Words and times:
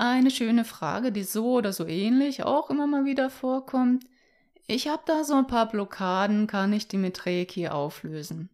Eine 0.00 0.30
schöne 0.30 0.64
Frage, 0.64 1.10
die 1.10 1.24
so 1.24 1.54
oder 1.54 1.72
so 1.72 1.84
ähnlich 1.84 2.44
auch 2.44 2.70
immer 2.70 2.86
mal 2.86 3.04
wieder 3.04 3.30
vorkommt. 3.30 4.04
Ich 4.68 4.86
habe 4.86 5.02
da 5.06 5.24
so 5.24 5.34
ein 5.34 5.48
paar 5.48 5.68
Blockaden, 5.68 6.46
kann 6.46 6.72
ich 6.72 6.86
die 6.86 6.98
mit 6.98 7.26
Reiki 7.26 7.66
auflösen? 7.66 8.48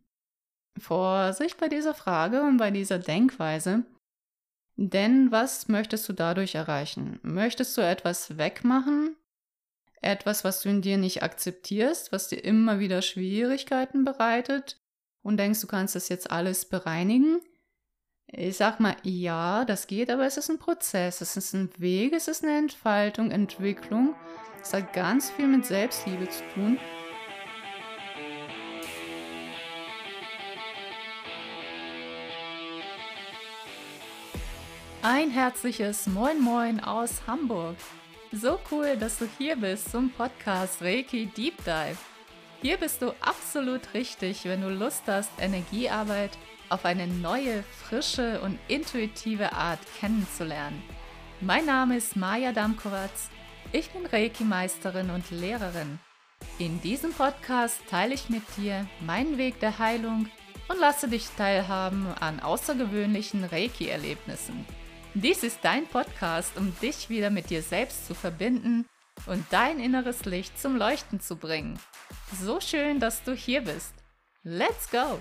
Vorsicht 0.79 1.59
bei 1.59 1.69
dieser 1.69 1.93
Frage 1.93 2.41
und 2.43 2.57
bei 2.57 2.71
dieser 2.71 2.99
Denkweise. 2.99 3.85
Denn 4.77 5.30
was 5.33 5.69
möchtest 5.69 6.09
du 6.09 6.15
dadurch 6.15 6.54
erreichen? 6.54 7.21
Möchtest 7.23 7.77
du 7.77 7.83
etwas 7.83 8.39
wegmachen? 8.39 9.15
Etwas, 10.01 10.45
was 10.45 10.63
du 10.63 10.71
in 10.71 10.81
dir 10.81 10.97
nicht 10.97 11.23
akzeptierst, 11.23 12.11
was 12.11 12.29
dir 12.29 12.43
immer 12.43 12.79
wieder 12.79 13.03
Schwierigkeiten 13.03 14.07
bereitet 14.07 14.81
und 15.23 15.37
denkst, 15.37 15.61
du 15.61 15.67
kannst 15.67 15.95
das 15.95 16.09
jetzt 16.09 16.31
alles 16.31 16.65
bereinigen? 16.65 17.41
Ich 18.37 18.57
sag 18.57 18.80
mal, 18.80 18.96
ja, 19.05 19.64
das 19.64 19.87
geht, 19.87 20.11
aber 20.11 20.27
es 20.27 20.37
ist 20.37 20.51
ein 20.51 20.59
Prozess, 20.59 21.21
es 21.21 21.37
ist 21.37 21.53
ein 21.55 21.71
Weg, 21.79 22.12
es 22.12 22.27
ist 22.27 22.43
eine 22.43 22.59
Entfaltung, 22.59 23.30
Entwicklung. 23.30 24.16
Es 24.60 24.74
hat 24.74 24.93
ganz 24.93 25.30
viel 25.30 25.47
mit 25.47 25.65
Selbstliebe 25.65 26.29
zu 26.29 26.43
tun. 26.52 26.79
Ein 35.02 35.30
herzliches 35.30 36.09
Moin 36.09 36.41
Moin 36.41 36.80
aus 36.80 37.23
Hamburg. 37.29 37.77
So 38.32 38.59
cool, 38.73 38.96
dass 38.96 39.21
du 39.21 39.29
hier 39.38 39.55
bist 39.55 39.93
zum 39.93 40.10
Podcast 40.10 40.82
Reiki 40.82 41.27
Deep 41.27 41.59
Dive. 41.59 41.98
Hier 42.62 42.79
bist 42.79 43.01
du 43.01 43.15
absolut 43.21 43.95
richtig, 43.95 44.45
wenn 44.45 44.62
du 44.62 44.71
Lust 44.71 45.05
hast, 45.07 45.30
Energiearbeit 45.38 46.32
auf 46.68 46.84
eine 46.84 47.06
neue, 47.06 47.62
frische 47.62 48.41
und 48.41 48.59
intuitive 48.68 49.52
Art 49.52 49.80
kennenzulernen. 49.98 50.82
Mein 51.40 51.66
Name 51.66 51.96
ist 51.96 52.16
Maja 52.16 52.52
Damkowatz. 52.52 53.30
Ich 53.73 53.90
bin 53.90 54.06
Reiki-Meisterin 54.06 55.10
und 55.10 55.30
Lehrerin. 55.30 55.98
In 56.59 56.80
diesem 56.80 57.12
Podcast 57.12 57.80
teile 57.90 58.15
ich 58.15 58.29
mit 58.29 58.43
dir 58.56 58.87
meinen 59.01 59.38
Weg 59.38 59.60
der 59.60 59.79
Heilung 59.79 60.29
und 60.68 60.79
lasse 60.79 61.09
dich 61.09 61.26
teilhaben 61.37 62.06
an 62.21 62.40
außergewöhnlichen 62.40 63.45
Reiki-Erlebnissen. 63.45 64.65
Dies 65.15 65.43
ist 65.43 65.59
dein 65.62 65.87
Podcast, 65.87 66.56
um 66.56 66.75
dich 66.81 67.09
wieder 67.09 67.31
mit 67.31 67.50
dir 67.50 67.62
selbst 67.62 68.06
zu 68.06 68.15
verbinden 68.15 68.87
und 69.26 69.44
dein 69.50 69.78
inneres 69.78 70.25
Licht 70.25 70.59
zum 70.59 70.76
Leuchten 70.76 71.21
zu 71.21 71.37
bringen. 71.37 71.78
So 72.41 72.60
schön, 72.60 73.00
dass 73.00 73.22
du 73.22 73.34
hier 73.34 73.62
bist. 73.62 73.94
Let's 74.43 74.91
go! 74.91 75.19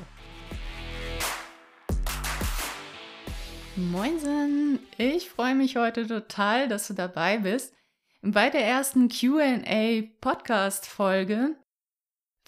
Moinsen, 3.76 4.78
ich 5.00 5.32
freue 5.32 5.56
mich 5.56 5.78
heute 5.78 6.06
total, 6.06 6.68
dass 6.68 6.88
du 6.88 6.94
dabei 6.94 7.40
bist 7.40 7.74
bei 8.22 8.52
der 8.52 8.64
ersten 8.64 9.10
QA 9.10 10.04
Podcast 10.22 10.86
Folge. 10.86 11.56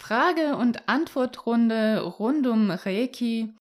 Frage- 0.00 0.56
und 0.56 0.88
Antwortrunde 0.88 2.00
rund 2.00 2.46
um 2.46 2.70
Reiki, 2.70 3.52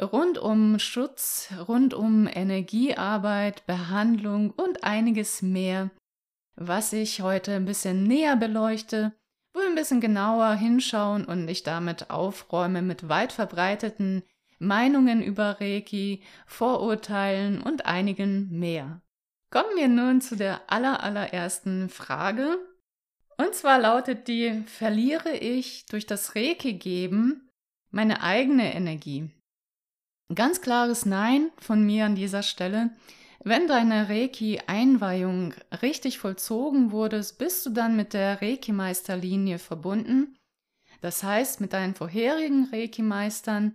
rund 0.00 0.38
um 0.38 0.78
Schutz, 0.78 1.50
rund 1.68 1.92
um 1.92 2.26
Energiearbeit, 2.26 3.66
Behandlung 3.66 4.50
und 4.52 4.82
einiges 4.82 5.42
mehr, 5.42 5.90
was 6.56 6.94
ich 6.94 7.20
heute 7.20 7.52
ein 7.52 7.66
bisschen 7.66 8.04
näher 8.04 8.36
beleuchte, 8.36 9.12
wo 9.52 9.60
wir 9.60 9.68
ein 9.68 9.74
bisschen 9.74 10.00
genauer 10.00 10.54
hinschauen 10.54 11.26
und 11.26 11.48
ich 11.48 11.64
damit 11.64 12.08
aufräume 12.08 12.80
mit 12.80 13.10
weit 13.10 13.32
verbreiteten 13.32 14.22
Meinungen 14.60 15.22
über 15.22 15.60
Reiki, 15.60 16.22
Vorurteilen 16.46 17.60
und 17.60 17.86
einigen 17.86 18.48
mehr. 18.56 19.00
Kommen 19.50 19.76
wir 19.76 19.88
nun 19.88 20.20
zu 20.20 20.36
der 20.36 20.70
allerallerersten 20.70 21.88
Frage. 21.88 22.58
Und 23.36 23.54
zwar 23.54 23.80
lautet 23.80 24.28
die, 24.28 24.62
verliere 24.66 25.32
ich 25.36 25.86
durch 25.86 26.06
das 26.06 26.36
Reiki 26.36 26.74
geben 26.74 27.48
meine 27.90 28.22
eigene 28.22 28.74
Energie? 28.74 29.30
Ganz 30.32 30.60
klares 30.60 31.06
Nein 31.06 31.50
von 31.58 31.84
mir 31.84 32.04
an 32.04 32.14
dieser 32.14 32.42
Stelle. 32.42 32.90
Wenn 33.42 33.66
deine 33.66 34.10
Reiki-Einweihung 34.10 35.54
richtig 35.80 36.18
vollzogen 36.18 36.92
wurde, 36.92 37.24
bist 37.38 37.64
du 37.64 37.70
dann 37.70 37.96
mit 37.96 38.12
der 38.12 38.42
Reiki-Meisterlinie 38.42 39.58
verbunden. 39.58 40.36
Das 41.00 41.24
heißt, 41.24 41.60
mit 41.62 41.72
deinen 41.72 41.94
vorherigen 41.94 42.68
Reiki-Meistern 42.70 43.74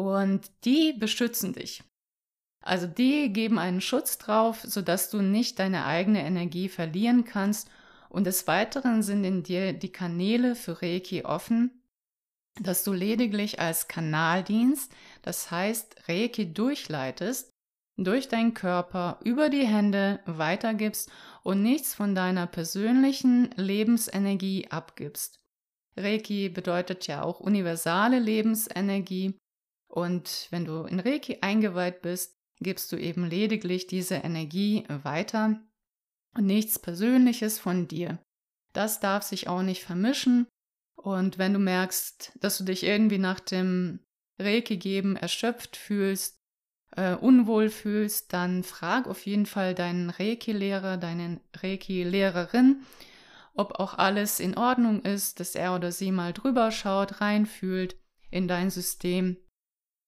und 0.00 0.50
die 0.64 0.92
beschützen 0.92 1.52
dich. 1.52 1.82
Also 2.62 2.86
die 2.86 3.32
geben 3.32 3.58
einen 3.58 3.80
Schutz 3.80 4.18
drauf, 4.18 4.60
sodass 4.62 5.10
du 5.10 5.22
nicht 5.22 5.58
deine 5.58 5.86
eigene 5.86 6.22
Energie 6.24 6.68
verlieren 6.68 7.24
kannst. 7.24 7.70
Und 8.08 8.24
des 8.24 8.46
Weiteren 8.46 9.02
sind 9.02 9.24
in 9.24 9.42
dir 9.42 9.72
die 9.72 9.92
Kanäle 9.92 10.54
für 10.54 10.82
Reiki 10.82 11.24
offen, 11.24 11.82
dass 12.60 12.84
du 12.84 12.92
lediglich 12.92 13.60
als 13.60 13.88
Kanal 13.88 14.42
dienst, 14.42 14.92
das 15.22 15.50
heißt 15.50 16.08
Reiki 16.08 16.52
durchleitest, 16.52 17.50
durch 17.96 18.28
deinen 18.28 18.54
Körper 18.54 19.20
über 19.24 19.48
die 19.48 19.66
Hände 19.66 20.20
weitergibst 20.26 21.10
und 21.42 21.62
nichts 21.62 21.94
von 21.94 22.14
deiner 22.14 22.46
persönlichen 22.46 23.50
Lebensenergie 23.56 24.68
abgibst. 24.70 25.40
Reiki 25.96 26.48
bedeutet 26.48 27.06
ja 27.06 27.22
auch 27.22 27.40
universale 27.40 28.18
Lebensenergie 28.18 29.38
und 29.90 30.46
wenn 30.50 30.64
du 30.64 30.84
in 30.84 31.00
Reiki 31.00 31.38
eingeweiht 31.40 32.00
bist, 32.00 32.38
gibst 32.60 32.92
du 32.92 32.96
eben 32.96 33.26
lediglich 33.26 33.88
diese 33.88 34.14
Energie 34.14 34.84
weiter 35.02 35.60
und 36.36 36.46
nichts 36.46 36.78
Persönliches 36.78 37.58
von 37.58 37.88
dir. 37.88 38.20
Das 38.72 39.00
darf 39.00 39.24
sich 39.24 39.48
auch 39.48 39.62
nicht 39.62 39.82
vermischen. 39.82 40.46
Und 40.94 41.38
wenn 41.38 41.52
du 41.52 41.58
merkst, 41.58 42.38
dass 42.40 42.58
du 42.58 42.64
dich 42.64 42.84
irgendwie 42.84 43.18
nach 43.18 43.40
dem 43.40 43.98
Reiki 44.38 44.76
geben 44.76 45.16
erschöpft 45.16 45.76
fühlst, 45.76 46.36
äh, 46.96 47.14
unwohl 47.14 47.68
fühlst, 47.68 48.32
dann 48.32 48.62
frag 48.62 49.08
auf 49.08 49.26
jeden 49.26 49.46
Fall 49.46 49.74
deinen 49.74 50.10
Reiki-Lehrer, 50.10 50.98
deinen 50.98 51.40
Reiki-Lehrerin, 51.56 52.82
ob 53.54 53.80
auch 53.80 53.94
alles 53.94 54.38
in 54.38 54.56
Ordnung 54.56 55.02
ist, 55.02 55.40
dass 55.40 55.56
er 55.56 55.74
oder 55.74 55.90
sie 55.90 56.12
mal 56.12 56.32
drüber 56.32 56.70
schaut, 56.70 57.20
reinfühlt 57.20 57.96
in 58.30 58.46
dein 58.46 58.70
System 58.70 59.36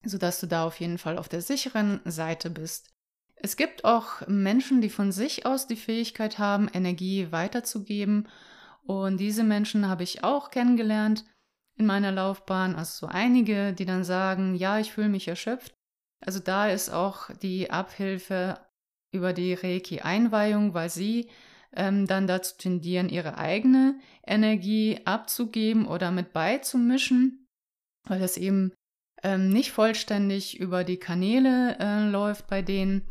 sodass 0.05 0.41
du 0.41 0.47
da 0.47 0.65
auf 0.65 0.81
jeden 0.81 0.99
Fall 0.99 1.19
auf 1.19 1.29
der 1.29 1.41
sicheren 1.41 2.01
Seite 2.05 2.51
bist. 2.51 2.93
Es 3.37 3.57
gibt 3.57 3.85
auch 3.85 4.27
Menschen, 4.29 4.81
die 4.81 4.91
von 4.91 5.11
sich 5.11 5.47
aus 5.47 5.67
die 5.67 5.77
Fähigkeit 5.77 6.39
haben, 6.39 6.69
Energie 6.73 7.33
weiterzugeben. 7.33 8.29
Und 8.85 9.19
diese 9.19 9.43
Menschen 9.43 9.89
habe 9.89 10.05
ich 10.05 10.23
auch 10.23 10.51
kennengelernt 10.51 11.25
in 11.77 11.87
meiner 11.87 12.13
Laufbahn. 12.13 12.77
Also 12.77 13.07
so 13.07 13.13
einige, 13.13 13.73
die 13.73 13.85
dann 13.85 14.05
sagen, 14.05 14.55
ja, 14.55 14.79
ich 14.79 14.93
fühle 14.93 15.09
mich 15.09 15.27
erschöpft. 15.27 15.75
Also 16.21 16.39
da 16.39 16.69
ist 16.69 16.91
auch 16.91 17.31
die 17.43 17.71
Abhilfe 17.71 18.61
über 19.11 19.33
die 19.33 19.55
Reiki-Einweihung, 19.55 20.73
weil 20.73 20.89
sie 20.89 21.29
ähm, 21.75 22.07
dann 22.07 22.27
dazu 22.27 22.57
tendieren, 22.57 23.09
ihre 23.09 23.39
eigene 23.39 23.99
Energie 24.25 25.01
abzugeben 25.05 25.87
oder 25.87 26.13
mit 26.13 26.33
beizumischen, 26.33 27.49
weil 28.05 28.21
das 28.21 28.37
eben 28.37 28.73
ähm, 29.23 29.49
nicht 29.49 29.73
vollständig 29.73 30.59
über 30.59 30.85
die 30.85 30.99
Kanäle 30.99 31.77
äh, 31.79 32.09
läuft 32.09 32.47
bei 32.47 32.63
denen, 32.63 33.03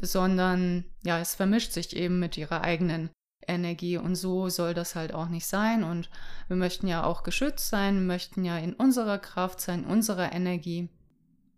sondern 0.00 0.84
ja, 1.04 1.18
es 1.18 1.34
vermischt 1.34 1.72
sich 1.72 1.96
eben 1.96 2.18
mit 2.18 2.36
ihrer 2.36 2.62
eigenen 2.62 3.10
Energie 3.46 3.96
und 3.96 4.14
so 4.14 4.48
soll 4.48 4.74
das 4.74 4.94
halt 4.94 5.12
auch 5.14 5.28
nicht 5.28 5.46
sein 5.46 5.82
und 5.82 6.10
wir 6.48 6.56
möchten 6.56 6.86
ja 6.86 7.04
auch 7.04 7.22
geschützt 7.22 7.68
sein, 7.68 8.06
möchten 8.06 8.44
ja 8.44 8.58
in 8.58 8.74
unserer 8.74 9.18
Kraft 9.18 9.60
sein, 9.60 9.84
unserer 9.84 10.32
Energie. 10.32 10.88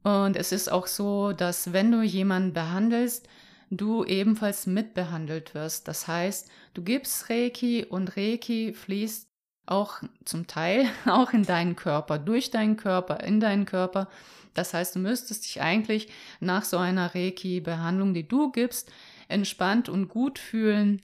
Und 0.03 0.37
es 0.37 0.53
ist 0.53 0.71
auch 0.71 0.87
so, 0.87 1.33
dass 1.33 1.73
wenn 1.73 1.91
du 1.91 2.03
jemanden 2.03 2.53
behandelst, 2.53 3.29
du 3.71 4.05
ebenfalls 4.05 4.67
mitbehandelt 4.67 5.55
wirst. 5.55 5.89
Das 5.89 6.09
heißt, 6.09 6.49
du 6.75 6.83
gibst 6.83 7.31
Reiki 7.31 7.85
und 7.85 8.17
Reiki 8.17 8.73
fließt 8.73 9.30
auch 9.71 10.03
zum 10.25 10.47
Teil 10.47 10.89
auch 11.07 11.33
in 11.33 11.45
deinen 11.45 11.77
Körper, 11.77 12.19
durch 12.19 12.51
deinen 12.51 12.77
Körper, 12.77 13.21
in 13.21 13.41
deinen 13.41 13.67
Körper. 13.67 14.09
Das 14.55 14.75
heißt, 14.75 14.97
du 14.97 14.99
müsstest 14.99 15.45
dich 15.45 15.61
eigentlich 15.63 16.09
nach 16.41 16.65
so 16.65 16.77
einer 16.77 17.15
Reiki-Behandlung, 17.15 18.15
die 18.15 18.27
du 18.27 18.51
gibst, 18.51 18.91
entspannt 19.29 19.89
und 19.89 20.09
gut 20.09 20.39
fühlen, 20.39 21.01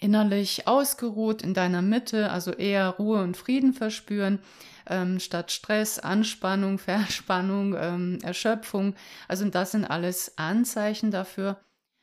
innerlich 0.00 0.66
ausgeruht 0.66 1.42
in 1.42 1.54
deiner 1.54 1.82
Mitte, 1.82 2.30
also 2.30 2.52
eher 2.52 2.88
Ruhe 2.88 3.22
und 3.22 3.36
Frieden 3.36 3.72
verspüren, 3.72 4.40
ähm, 4.86 5.20
statt 5.20 5.52
Stress, 5.52 5.98
Anspannung, 5.98 6.78
Verspannung, 6.78 7.74
ähm, 7.78 8.18
Erschöpfung. 8.22 8.94
Also 9.28 9.48
das 9.48 9.72
sind 9.72 9.84
alles 9.84 10.38
Anzeichen 10.38 11.10
dafür, 11.10 11.60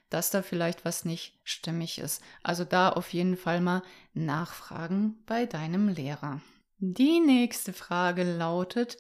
dass 0.09 0.31
da 0.31 0.41
vielleicht 0.41 0.85
was 0.85 1.06
nicht 1.06 1.39
stimmig 1.44 2.00
ist. 2.00 2.21
Also 2.44 2.63
da 2.63 2.89
auf 2.89 3.13
jeden 3.13 3.38
Fall 3.38 3.61
mal 3.61 3.83
nachfragen 4.13 5.17
bei 5.25 5.45
deinem 5.45 5.89
Lehrer. 5.89 6.41
Die 6.77 7.19
nächste 7.19 7.73
Frage 7.73 8.23
lautet, 8.23 8.97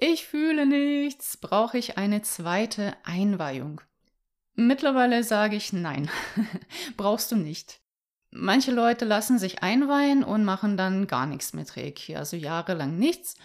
ich 0.00 0.26
fühle 0.26 0.64
nichts, 0.64 1.36
brauche 1.36 1.76
ich 1.76 1.98
eine 1.98 2.22
zweite 2.22 2.94
Einweihung? 3.04 3.80
Mittlerweile 4.54 5.22
sage 5.24 5.56
ich 5.56 5.72
nein, 5.72 6.10
brauchst 6.96 7.30
du 7.32 7.36
nicht. 7.36 7.80
Manche 8.30 8.72
Leute 8.72 9.04
lassen 9.04 9.38
sich 9.38 9.62
einweihen 9.62 10.22
und 10.22 10.44
machen 10.44 10.76
dann 10.76 11.06
gar 11.06 11.26
nichts 11.26 11.52
mit 11.52 11.76
Reiki, 11.76 12.16
also 12.16 12.36
jahrelang 12.36 12.96
nichts. 12.96 13.36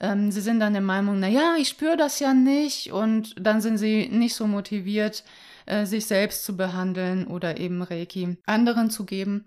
Ähm, 0.00 0.30
sie 0.30 0.40
sind 0.40 0.60
dann 0.60 0.72
der 0.72 0.82
Meinung, 0.82 1.20
na 1.20 1.28
ja, 1.28 1.54
ich 1.58 1.68
spüre 1.68 1.96
das 1.96 2.18
ja 2.18 2.34
nicht 2.34 2.92
und 2.92 3.34
dann 3.38 3.60
sind 3.60 3.78
sie 3.78 4.08
nicht 4.08 4.34
so 4.34 4.46
motiviert, 4.46 5.24
äh, 5.66 5.86
sich 5.86 6.06
selbst 6.06 6.44
zu 6.44 6.56
behandeln 6.56 7.26
oder 7.26 7.58
eben 7.58 7.82
Reiki 7.82 8.36
anderen 8.46 8.90
zu 8.90 9.04
geben. 9.04 9.46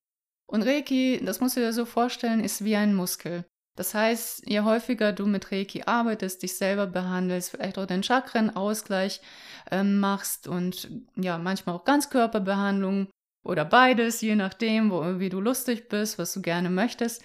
Und 0.50 0.64
Reiki, 0.64 1.22
das 1.24 1.42
musst 1.42 1.58
du 1.58 1.62
dir 1.62 1.74
so 1.74 1.86
vorstellen, 1.86 2.44
ist 2.44 2.64
wie 2.64 2.76
ein 2.76 2.94
Muskel. 2.96 3.46
Das 3.76 3.94
heißt, 3.94 4.50
je 4.50 4.62
häufiger 4.62 5.14
du 5.14 5.28
mit 5.28 5.52
Reiki 5.52 5.84
arbeitest, 5.86 6.42
dich 6.42 6.58
selber 6.58 6.88
behandelst, 6.88 7.52
vielleicht 7.52 7.78
auch 7.78 7.86
den 7.86 8.02
Chakrenausgleich 8.02 9.22
äh, 9.70 9.84
machst 9.84 10.48
und 10.48 10.90
ja, 11.16 11.38
manchmal 11.38 11.76
auch 11.76 11.86
Ganzkörperbehandlung 11.86 13.08
oder 13.46 13.66
beides, 13.66 14.22
je 14.22 14.36
nachdem, 14.36 14.90
wo, 14.90 15.20
wie 15.20 15.30
du 15.30 15.40
lustig 15.40 15.90
bist, 15.90 16.18
was 16.18 16.34
du 16.34 16.42
gerne 16.42 16.72
möchtest, 16.72 17.24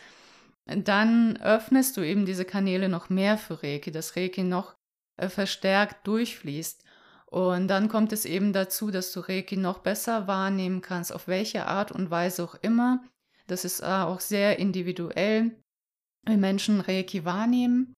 dann 0.66 1.36
öffnest 1.38 1.96
du 1.96 2.02
eben 2.02 2.26
diese 2.26 2.44
Kanäle 2.44 2.88
noch 2.88 3.08
mehr 3.08 3.38
für 3.38 3.62
Reiki, 3.62 3.90
dass 3.90 4.14
Reiki 4.16 4.42
noch 4.42 4.74
äh, 5.16 5.28
verstärkt 5.28 6.06
durchfließt. 6.06 6.84
Und 7.32 7.68
dann 7.68 7.88
kommt 7.88 8.12
es 8.12 8.26
eben 8.26 8.52
dazu, 8.52 8.90
dass 8.90 9.10
du 9.10 9.20
Reiki 9.20 9.56
noch 9.56 9.78
besser 9.78 10.26
wahrnehmen 10.26 10.82
kannst, 10.82 11.14
auf 11.14 11.28
welche 11.28 11.64
Art 11.64 11.90
und 11.90 12.10
Weise 12.10 12.44
auch 12.44 12.56
immer. 12.60 13.02
Das 13.46 13.64
ist 13.64 13.80
äh, 13.80 13.86
auch 13.86 14.20
sehr 14.20 14.58
individuell, 14.58 15.56
wie 16.26 16.36
Menschen 16.36 16.82
Reiki 16.82 17.24
wahrnehmen. 17.24 17.94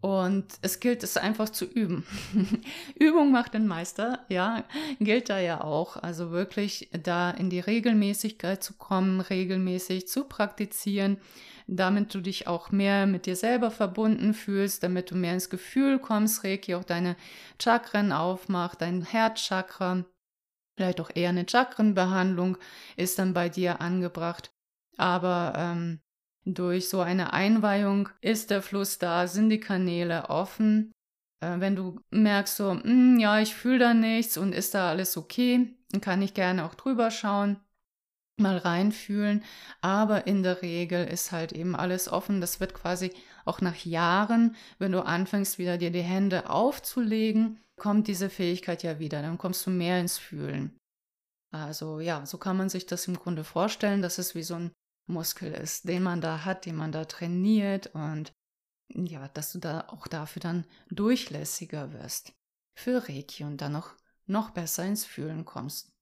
Und 0.00 0.46
es 0.62 0.78
gilt 0.78 1.02
es 1.02 1.16
einfach 1.16 1.48
zu 1.48 1.64
üben. 1.64 2.06
Übung 2.98 3.32
macht 3.32 3.54
den 3.54 3.66
Meister, 3.66 4.24
ja, 4.28 4.64
gilt 5.00 5.30
da 5.30 5.40
ja 5.40 5.62
auch. 5.62 5.96
Also 5.96 6.30
wirklich 6.30 6.90
da 7.02 7.30
in 7.30 7.50
die 7.50 7.60
Regelmäßigkeit 7.60 8.62
zu 8.62 8.74
kommen, 8.74 9.20
regelmäßig 9.20 10.06
zu 10.06 10.24
praktizieren, 10.24 11.18
damit 11.66 12.14
du 12.14 12.20
dich 12.20 12.46
auch 12.46 12.70
mehr 12.70 13.06
mit 13.06 13.26
dir 13.26 13.36
selber 13.36 13.70
verbunden 13.70 14.34
fühlst, 14.34 14.82
damit 14.82 15.10
du 15.10 15.16
mehr 15.16 15.34
ins 15.34 15.50
Gefühl 15.50 15.98
kommst, 15.98 16.44
Reiki 16.44 16.74
auch 16.74 16.84
deine 16.84 17.16
Chakren 17.60 18.12
aufmacht, 18.12 18.82
dein 18.82 19.02
Herzchakra. 19.02 20.04
Vielleicht 20.76 21.00
auch 21.00 21.10
eher 21.14 21.30
eine 21.30 21.46
Chakrenbehandlung 21.48 22.58
ist 22.96 23.18
dann 23.18 23.32
bei 23.32 23.48
dir 23.48 23.80
angebracht. 23.80 24.52
Aber 24.98 25.54
ähm, 25.56 26.00
durch 26.46 26.88
so 26.88 27.00
eine 27.00 27.32
Einweihung 27.32 28.08
ist 28.20 28.50
der 28.50 28.62
Fluss 28.62 28.98
da, 28.98 29.26
sind 29.26 29.50
die 29.50 29.60
Kanäle 29.60 30.30
offen. 30.30 30.92
Äh, 31.40 31.58
wenn 31.58 31.74
du 31.76 32.00
merkst, 32.10 32.56
so, 32.56 32.74
mm, 32.74 33.18
ja, 33.18 33.40
ich 33.40 33.54
fühle 33.54 33.80
da 33.80 33.94
nichts 33.94 34.38
und 34.38 34.54
ist 34.54 34.74
da 34.74 34.90
alles 34.90 35.16
okay, 35.16 35.74
dann 35.90 36.00
kann 36.00 36.22
ich 36.22 36.34
gerne 36.34 36.64
auch 36.64 36.76
drüber 36.76 37.10
schauen, 37.10 37.58
mal 38.38 38.58
reinfühlen. 38.58 39.42
Aber 39.80 40.28
in 40.28 40.44
der 40.44 40.62
Regel 40.62 41.06
ist 41.06 41.32
halt 41.32 41.52
eben 41.52 41.74
alles 41.74 42.08
offen. 42.08 42.40
Das 42.40 42.60
wird 42.60 42.74
quasi 42.74 43.12
auch 43.44 43.60
nach 43.60 43.84
Jahren, 43.84 44.54
wenn 44.78 44.92
du 44.92 45.04
anfängst, 45.04 45.58
wieder 45.58 45.78
dir 45.78 45.90
die 45.90 46.02
Hände 46.02 46.48
aufzulegen, 46.48 47.60
kommt 47.76 48.06
diese 48.06 48.30
Fähigkeit 48.30 48.84
ja 48.84 49.00
wieder. 49.00 49.20
Dann 49.20 49.38
kommst 49.38 49.66
du 49.66 49.70
mehr 49.70 50.00
ins 50.00 50.16
Fühlen. 50.16 50.78
Also 51.52 51.98
ja, 52.00 52.24
so 52.24 52.38
kann 52.38 52.56
man 52.56 52.68
sich 52.68 52.86
das 52.86 53.08
im 53.08 53.16
Grunde 53.16 53.42
vorstellen. 53.42 54.02
Das 54.02 54.18
ist 54.18 54.34
wie 54.34 54.42
so 54.42 54.54
ein 54.54 54.72
Muskel 55.06 55.52
ist, 55.52 55.88
den 55.88 56.02
man 56.02 56.20
da 56.20 56.44
hat, 56.44 56.66
den 56.66 56.76
man 56.76 56.92
da 56.92 57.04
trainiert 57.04 57.88
und 57.94 58.32
ja, 58.88 59.28
dass 59.28 59.52
du 59.52 59.58
da 59.58 59.88
auch 59.88 60.06
dafür 60.06 60.40
dann 60.40 60.66
durchlässiger 60.90 61.92
wirst 61.92 62.32
für 62.74 63.08
Reiki 63.08 63.44
und 63.44 63.60
dann 63.60 63.72
noch, 63.72 63.94
noch 64.26 64.50
besser 64.50 64.84
ins 64.84 65.04
Fühlen 65.04 65.44
kommst. 65.44 65.92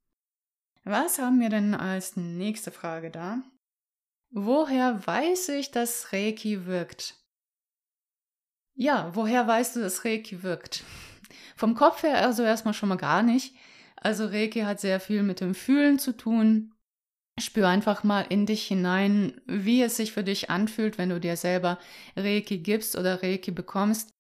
Was 0.85 1.19
haben 1.19 1.41
wir 1.41 1.49
denn 1.49 1.75
als 1.75 2.17
nächste 2.17 2.71
Frage 2.71 3.11
da? 3.11 3.39
Woher 4.31 5.07
weiß 5.07 5.51
ich, 5.51 5.71
dass 5.71 6.13
Reiki 6.13 6.67
wirkt? 6.67 7.17
Ja, 8.75 9.15
woher 9.15 9.47
weißt 9.47 9.77
du, 9.77 9.81
dass 9.81 10.05
Reiki 10.05 10.43
wirkt? 10.43 10.83
Vom 11.57 11.75
Kopf 11.75 12.03
her 12.03 12.19
also 12.19 12.43
erstmal 12.43 12.75
schon 12.75 12.89
mal 12.89 12.97
gar 12.97 13.23
nicht. 13.23 13.55
Also 13.97 14.27
Reiki 14.27 14.61
hat 14.63 14.81
sehr 14.81 15.01
viel 15.01 15.23
mit 15.23 15.41
dem 15.41 15.55
Fühlen 15.55 15.99
zu 15.99 16.17
tun. 16.17 16.74
Spür 17.39 17.69
einfach 17.69 18.05
mal 18.05 18.23
in 18.29 18.47
dich 18.47 18.65
hinein, 18.65 19.41
wie 19.47 19.83
es 19.83 19.97
sich 19.97 20.13
für 20.13 20.23
dich 20.23 20.51
anfühlt, 20.51 20.99
wenn 20.99 21.09
du 21.09 21.19
dir 21.19 21.37
selber 21.37 21.79
Reiki 22.17 22.59
gibst 22.59 22.97
oder 22.97 23.23
Reiki 23.23 23.51
bekommst. 23.51 24.11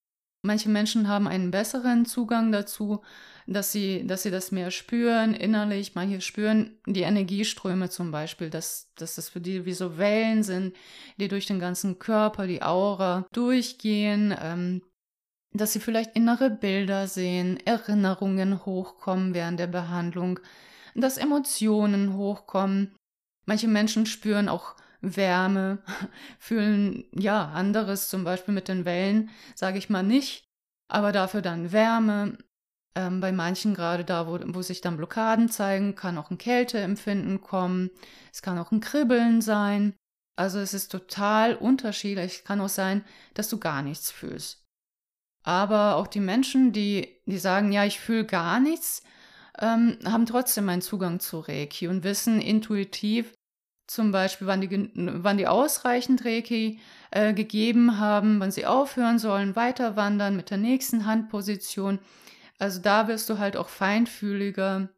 Manche 0.42 0.68
Menschen 0.68 1.08
haben 1.08 1.28
einen 1.28 1.50
besseren 1.50 2.04
Zugang 2.06 2.52
dazu, 2.52 3.02
dass 3.46 3.72
sie, 3.72 4.06
dass 4.06 4.24
sie 4.24 4.30
das 4.30 4.50
mehr 4.50 4.70
spüren 4.70 5.32
innerlich. 5.32 5.94
Manche 5.94 6.20
spüren 6.20 6.76
die 6.86 7.02
Energieströme 7.02 7.88
zum 7.88 8.10
Beispiel, 8.10 8.50
dass, 8.50 8.92
dass 8.96 9.14
das 9.14 9.28
für 9.28 9.40
die 9.40 9.64
wie 9.64 9.72
so 9.72 9.96
Wellen 9.96 10.42
sind, 10.42 10.74
die 11.18 11.28
durch 11.28 11.46
den 11.46 11.60
ganzen 11.60 11.98
Körper, 11.98 12.46
die 12.46 12.62
Aura 12.62 13.26
durchgehen. 13.32 14.34
Ähm, 14.38 14.82
dass 15.54 15.72
sie 15.72 15.80
vielleicht 15.80 16.16
innere 16.16 16.50
Bilder 16.50 17.06
sehen, 17.06 17.58
Erinnerungen 17.64 18.66
hochkommen 18.66 19.34
während 19.34 19.60
der 19.60 19.68
Behandlung, 19.68 20.40
dass 20.94 21.16
Emotionen 21.16 22.16
hochkommen, 22.16 22.94
Manche 23.46 23.68
Menschen 23.68 24.06
spüren 24.06 24.48
auch 24.48 24.74
Wärme, 25.00 25.78
fühlen 26.38 27.04
ja 27.12 27.46
anderes, 27.46 28.08
zum 28.08 28.24
Beispiel 28.24 28.54
mit 28.54 28.68
den 28.68 28.84
Wellen, 28.84 29.30
sage 29.54 29.78
ich 29.78 29.90
mal 29.90 30.02
nicht, 30.02 30.44
aber 30.88 31.12
dafür 31.12 31.42
dann 31.42 31.72
Wärme. 31.72 32.38
Ähm, 32.96 33.20
bei 33.20 33.32
manchen 33.32 33.74
gerade 33.74 34.04
da, 34.04 34.28
wo, 34.28 34.38
wo 34.54 34.62
sich 34.62 34.80
dann 34.80 34.96
Blockaden 34.96 35.48
zeigen, 35.48 35.96
kann 35.96 36.16
auch 36.16 36.30
ein 36.30 36.38
Kälteempfinden 36.38 37.40
kommen. 37.40 37.90
Es 38.32 38.40
kann 38.40 38.58
auch 38.58 38.70
ein 38.70 38.80
Kribbeln 38.80 39.40
sein. 39.40 39.94
Also 40.36 40.60
es 40.60 40.74
ist 40.74 40.92
total 40.92 41.56
unterschiedlich. 41.56 42.44
Kann 42.44 42.60
auch 42.60 42.68
sein, 42.68 43.04
dass 43.34 43.48
du 43.48 43.58
gar 43.58 43.82
nichts 43.82 44.12
fühlst. 44.12 44.64
Aber 45.44 45.96
auch 45.96 46.06
die 46.06 46.20
Menschen, 46.20 46.72
die, 46.72 47.20
die 47.26 47.38
sagen, 47.38 47.72
ja, 47.72 47.84
ich 47.84 48.00
fühle 48.00 48.24
gar 48.24 48.60
nichts, 48.60 49.02
ähm, 49.60 49.98
haben 50.04 50.26
trotzdem 50.26 50.68
einen 50.68 50.82
Zugang 50.82 51.20
zu 51.20 51.40
Reiki 51.40 51.88
und 51.88 52.04
wissen 52.04 52.40
intuitiv 52.40 53.32
zum 53.86 54.12
Beispiel, 54.12 54.46
wann 54.46 54.60
die, 54.60 54.90
wann 54.94 55.36
die 55.36 55.46
ausreichend 55.46 56.24
Reiki 56.24 56.80
äh, 57.10 57.34
gegeben 57.34 57.98
haben, 57.98 58.40
wann 58.40 58.50
sie 58.50 58.66
aufhören 58.66 59.18
sollen, 59.18 59.56
weiter 59.56 59.96
wandern 59.96 60.36
mit 60.36 60.50
der 60.50 60.58
nächsten 60.58 61.06
Handposition. 61.06 61.98
Also 62.58 62.80
da 62.80 63.08
wirst 63.08 63.28
du 63.28 63.38
halt 63.38 63.56
auch 63.56 63.68
feinfühliger, 63.68 64.88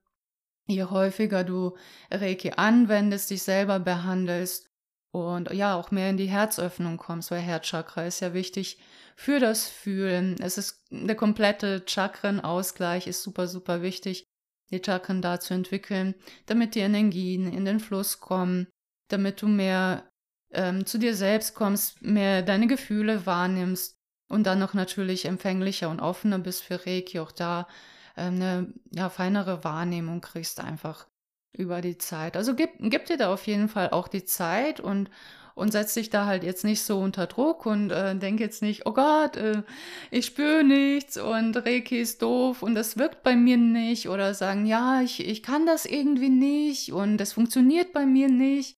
je 0.67 0.85
häufiger 0.85 1.43
du 1.43 1.77
Reiki 2.11 2.53
anwendest, 2.57 3.31
dich 3.31 3.43
selber 3.43 3.81
behandelst 3.81 4.71
und 5.11 5.51
ja, 5.53 5.75
auch 5.75 5.91
mehr 5.91 6.11
in 6.11 6.17
die 6.17 6.27
Herzöffnung 6.27 6.97
kommst, 6.97 7.31
weil 7.31 7.41
Herzchakra 7.41 8.05
ist 8.07 8.21
ja 8.21 8.35
wichtig 8.35 8.79
für 9.17 9.41
das 9.41 9.67
Fühlen. 9.67 10.37
Es 10.41 10.59
ist 10.59 10.85
der 10.91 11.17
komplette 11.17 11.85
Chakrenausgleich 11.87 13.07
ist 13.07 13.23
super, 13.23 13.49
super 13.49 13.83
wichtig 13.83 14.26
die 14.71 14.83
Chakren 14.85 15.23
da 15.23 15.41
zu 15.41 15.55
entwickeln, 15.55 16.15
damit 16.47 16.75
die 16.75 16.81
Energien 16.81 17.53
in 17.53 17.65
den 17.65 17.81
Fluss 17.81 18.21
kommen, 18.21 18.67
damit 19.09 19.43
du 19.43 19.49
mehr 19.49 20.09
ähm, 20.53 20.87
zu 20.87 20.99
dir 20.99 21.15
selbst 21.15 21.55
kommst, 21.55 22.03
mehr 22.03 22.43
deine 22.43 22.67
Gefühle 22.67 23.27
wahrnimmst 23.27 23.97
und 24.29 24.45
dann 24.47 24.59
noch 24.59 24.75
natürlich 24.75 25.25
empfänglicher 25.25 25.89
und 25.89 26.01
offener 26.01 26.39
bist 26.39 26.63
für 26.63 26.87
Reiki, 26.87 27.21
auch 27.21 27.33
da 27.33 27.69
ähm, 28.17 28.35
eine 28.35 28.75
ja, 28.91 29.09
feinere 29.09 29.65
Wahrnehmung 29.65 30.21
kriegst 30.21 30.61
einfach 30.61 31.07
über 31.53 31.81
die 31.81 31.99
Zeit. 31.99 32.37
Also 32.37 32.55
gib, 32.55 32.71
gib 32.79 33.07
dir 33.07 33.17
da 33.17 33.33
auf 33.33 33.47
jeden 33.47 33.69
Fall 33.69 33.91
auch 33.91 34.09
die 34.09 34.25
Zeit 34.25 34.81
und 34.81 35.11
und 35.57 35.73
setz 35.73 35.95
dich 35.95 36.11
da 36.11 36.27
halt 36.27 36.45
jetzt 36.45 36.65
nicht 36.65 36.83
so 36.83 37.01
unter 37.01 37.27
Druck 37.27 37.65
und 37.65 37.91
äh, 37.91 38.15
denk 38.15 38.41
jetzt 38.41 38.61
nicht, 38.61 38.85
oh 38.85 38.93
Gott, 38.93 39.37
äh, 39.39 39.63
ich 40.11 40.27
spüre 40.27 40.63
nichts 40.63 41.17
und 41.17 41.57
Reiki 41.57 41.99
ist 41.99 42.21
doof 42.21 42.63
und 42.63 42.75
das 42.75 42.99
wirkt 42.99 43.23
bei 43.23 43.35
mir 43.35 43.57
nicht 43.57 44.11
oder 44.11 44.35
sagen, 44.35 44.67
ja, 44.67 45.01
ich, 45.01 45.27
ich 45.27 45.43
kann 45.43 45.65
das 45.65 45.87
irgendwie 45.87 46.29
nicht 46.29 46.93
und 46.93 47.17
das 47.17 47.33
funktioniert 47.33 47.95
bei 47.95 48.05
mir 48.05 48.29
nicht. 48.29 48.77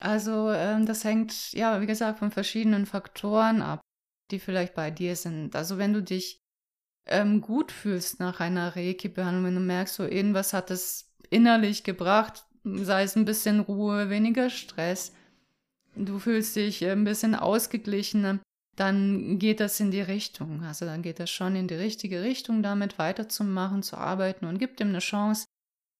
Also 0.00 0.50
ähm, 0.50 0.84
das 0.84 1.02
hängt, 1.02 1.52
ja, 1.54 1.80
wie 1.80 1.86
gesagt, 1.86 2.18
von 2.18 2.30
verschiedenen 2.30 2.84
Faktoren 2.84 3.62
ab, 3.62 3.80
die 4.30 4.38
vielleicht 4.38 4.74
bei 4.74 4.90
dir 4.90 5.16
sind. 5.16 5.56
Also 5.56 5.78
wenn 5.78 5.94
du 5.94 6.02
dich 6.02 6.40
ähm, 7.06 7.40
gut 7.40 7.72
fühlst 7.72 8.20
nach 8.20 8.40
einer 8.40 8.76
Reiki-Behandlung, 8.76 9.46
wenn 9.46 9.54
du 9.54 9.60
merkst, 9.60 9.94
so 9.94 10.04
irgendwas 10.04 10.52
hat 10.52 10.70
es 10.70 11.10
innerlich 11.30 11.84
gebracht, 11.84 12.44
sei 12.64 13.04
es 13.04 13.16
ein 13.16 13.24
bisschen 13.24 13.60
Ruhe, 13.60 14.10
weniger 14.10 14.50
Stress, 14.50 15.12
du 15.94 16.18
fühlst 16.18 16.56
dich 16.56 16.84
ein 16.84 17.04
bisschen 17.04 17.34
ausgeglichener, 17.34 18.40
dann 18.76 19.38
geht 19.38 19.60
das 19.60 19.78
in 19.80 19.90
die 19.90 20.00
Richtung. 20.00 20.62
Also 20.64 20.86
dann 20.86 21.02
geht 21.02 21.20
das 21.20 21.30
schon 21.30 21.56
in 21.56 21.68
die 21.68 21.74
richtige 21.74 22.22
Richtung, 22.22 22.62
damit 22.62 22.98
weiterzumachen, 22.98 23.82
zu 23.82 23.96
arbeiten 23.96 24.46
und 24.46 24.58
gib 24.58 24.76
dem 24.76 24.88
eine 24.88 25.00
Chance. 25.00 25.46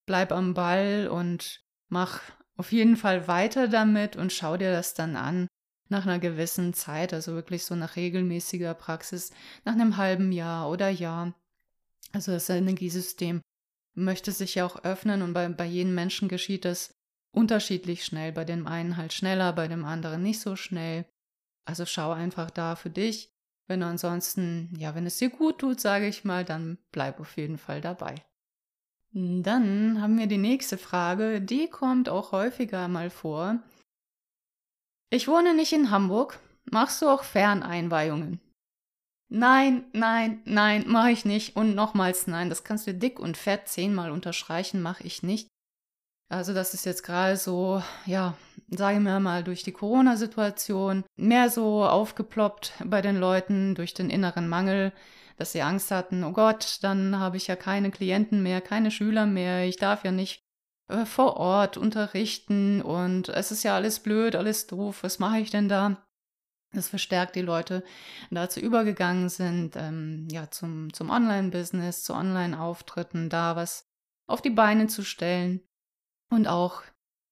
Bleib 0.06 0.32
am 0.32 0.54
Ball 0.54 1.08
und 1.08 1.60
mach 1.88 2.20
auf 2.56 2.72
jeden 2.72 2.96
Fall 2.96 3.28
weiter 3.28 3.68
damit 3.68 4.16
und 4.16 4.32
schau 4.32 4.56
dir 4.56 4.72
das 4.72 4.94
dann 4.94 5.16
an 5.16 5.48
nach 5.88 6.06
einer 6.06 6.18
gewissen 6.18 6.72
Zeit, 6.72 7.12
also 7.12 7.34
wirklich 7.34 7.64
so 7.64 7.74
nach 7.74 7.96
regelmäßiger 7.96 8.72
Praxis, 8.74 9.30
nach 9.64 9.74
einem 9.74 9.98
halben 9.98 10.32
Jahr 10.32 10.70
oder 10.70 10.88
Jahr. 10.88 11.34
Also 12.12 12.32
das 12.32 12.48
Energiesystem 12.48 13.42
möchte 13.94 14.32
sich 14.32 14.54
ja 14.54 14.64
auch 14.64 14.84
öffnen 14.84 15.22
und 15.22 15.34
bei, 15.34 15.48
bei 15.48 15.66
jedem 15.66 15.94
Menschen 15.94 16.28
geschieht 16.28 16.64
es 16.64 16.94
unterschiedlich 17.32 18.04
schnell. 18.04 18.32
Bei 18.32 18.44
dem 18.44 18.66
einen 18.66 18.96
halt 18.96 19.12
schneller, 19.12 19.52
bei 19.52 19.68
dem 19.68 19.84
anderen 19.84 20.22
nicht 20.22 20.40
so 20.40 20.56
schnell. 20.56 21.06
Also 21.64 21.86
schau 21.86 22.12
einfach 22.12 22.50
da 22.50 22.76
für 22.76 22.90
dich. 22.90 23.32
Wenn 23.66 23.80
du 23.80 23.86
ansonsten, 23.86 24.74
ja, 24.76 24.94
wenn 24.94 25.06
es 25.06 25.18
dir 25.18 25.30
gut 25.30 25.58
tut, 25.58 25.80
sage 25.80 26.06
ich 26.06 26.24
mal, 26.24 26.44
dann 26.44 26.78
bleib 26.90 27.20
auf 27.20 27.36
jeden 27.36 27.58
Fall 27.58 27.80
dabei. 27.80 28.16
Dann 29.12 30.00
haben 30.00 30.18
wir 30.18 30.26
die 30.26 30.38
nächste 30.38 30.78
Frage, 30.78 31.40
die 31.40 31.68
kommt 31.68 32.08
auch 32.08 32.32
häufiger 32.32 32.88
mal 32.88 33.10
vor. 33.10 33.60
Ich 35.10 35.28
wohne 35.28 35.54
nicht 35.54 35.72
in 35.72 35.90
Hamburg. 35.90 36.40
Machst 36.70 37.02
du 37.02 37.08
auch 37.08 37.22
Ferneinweihungen? 37.22 38.40
Nein, 39.28 39.84
nein, 39.92 40.42
nein, 40.44 40.84
mache 40.86 41.10
ich 41.10 41.24
nicht. 41.24 41.56
Und 41.56 41.74
nochmals 41.74 42.26
nein, 42.26 42.48
das 42.48 42.64
kannst 42.64 42.86
du 42.86 42.94
dick 42.94 43.18
und 43.18 43.36
fett 43.36 43.68
zehnmal 43.68 44.10
unterstreichen, 44.10 44.80
mache 44.80 45.04
ich 45.04 45.22
nicht. 45.22 45.51
Also 46.32 46.54
das 46.54 46.72
ist 46.72 46.86
jetzt 46.86 47.02
gerade 47.02 47.36
so, 47.36 47.82
ja, 48.06 48.34
sagen 48.70 49.02
wir 49.02 49.20
mal, 49.20 49.44
durch 49.44 49.64
die 49.64 49.72
Corona-Situation 49.72 51.04
mehr 51.14 51.50
so 51.50 51.84
aufgeploppt 51.84 52.72
bei 52.86 53.02
den 53.02 53.18
Leuten 53.18 53.74
durch 53.74 53.92
den 53.92 54.08
inneren 54.08 54.48
Mangel, 54.48 54.94
dass 55.36 55.52
sie 55.52 55.60
Angst 55.60 55.90
hatten, 55.90 56.24
oh 56.24 56.32
Gott, 56.32 56.78
dann 56.80 57.18
habe 57.18 57.36
ich 57.36 57.48
ja 57.48 57.56
keine 57.56 57.90
Klienten 57.90 58.42
mehr, 58.42 58.62
keine 58.62 58.90
Schüler 58.90 59.26
mehr, 59.26 59.66
ich 59.66 59.76
darf 59.76 60.04
ja 60.04 60.10
nicht 60.10 60.42
äh, 60.88 61.04
vor 61.04 61.36
Ort 61.36 61.76
unterrichten 61.76 62.80
und 62.80 63.28
es 63.28 63.52
ist 63.52 63.62
ja 63.62 63.74
alles 63.74 64.00
blöd, 64.00 64.34
alles 64.34 64.66
doof, 64.66 65.02
was 65.02 65.18
mache 65.18 65.40
ich 65.40 65.50
denn 65.50 65.68
da? 65.68 66.02
Das 66.72 66.88
verstärkt 66.88 67.36
die 67.36 67.42
Leute 67.42 67.84
dazu 68.30 68.58
übergegangen 68.58 69.28
sind, 69.28 69.76
ähm, 69.76 70.28
ja, 70.30 70.50
zum, 70.50 70.94
zum 70.94 71.10
Online-Business, 71.10 72.04
zu 72.04 72.14
Online-Auftritten, 72.14 73.28
da 73.28 73.54
was 73.54 73.92
auf 74.26 74.40
die 74.40 74.48
Beine 74.48 74.86
zu 74.86 75.04
stellen 75.04 75.60
und 76.32 76.48
auch 76.48 76.82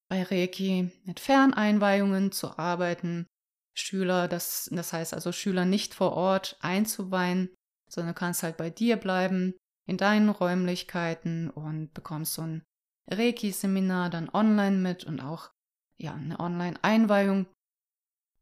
bei 0.09 0.23
Reiki 0.23 0.91
mit 1.05 1.21
Ferneinweihungen 1.21 2.33
zu 2.33 2.59
arbeiten, 2.59 3.27
Schüler, 3.75 4.29
das, 4.29 4.69
das 4.73 4.93
heißt 4.93 5.15
also 5.15 5.33
Schüler 5.33 5.65
nicht 5.65 5.95
vor 5.95 6.13
Ort 6.13 6.59
einzuweihen, 6.61 7.51
sondern 7.89 8.15
du 8.15 8.19
kannst 8.19 8.43
halt 8.43 8.57
bei 8.57 8.71
dir 8.71 8.97
bleiben, 8.97 9.55
in 9.87 9.97
deinen 9.97 10.29
Räumlichkeiten 10.29 11.51
und 11.51 11.95
bekommst 11.95 12.35
so 12.35 12.43
ein 12.43 12.63
Reiki-Seminar 13.09 14.11
dann 14.11 14.29
online 14.29 14.77
mit 14.77 15.05
und 15.05 15.21
auch 15.21 15.51
ja, 15.97 16.15
eine 16.15 16.39
Online-Einweihung. 16.39 17.47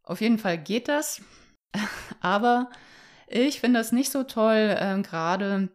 Auf 0.02 0.20
jeden 0.20 0.38
Fall 0.38 0.58
geht 0.58 0.88
das, 0.88 1.22
aber 2.20 2.70
ich 3.26 3.60
finde 3.60 3.78
das 3.78 3.92
nicht 3.92 4.10
so 4.10 4.24
toll, 4.24 4.76
äh, 4.78 5.00
gerade 5.02 5.68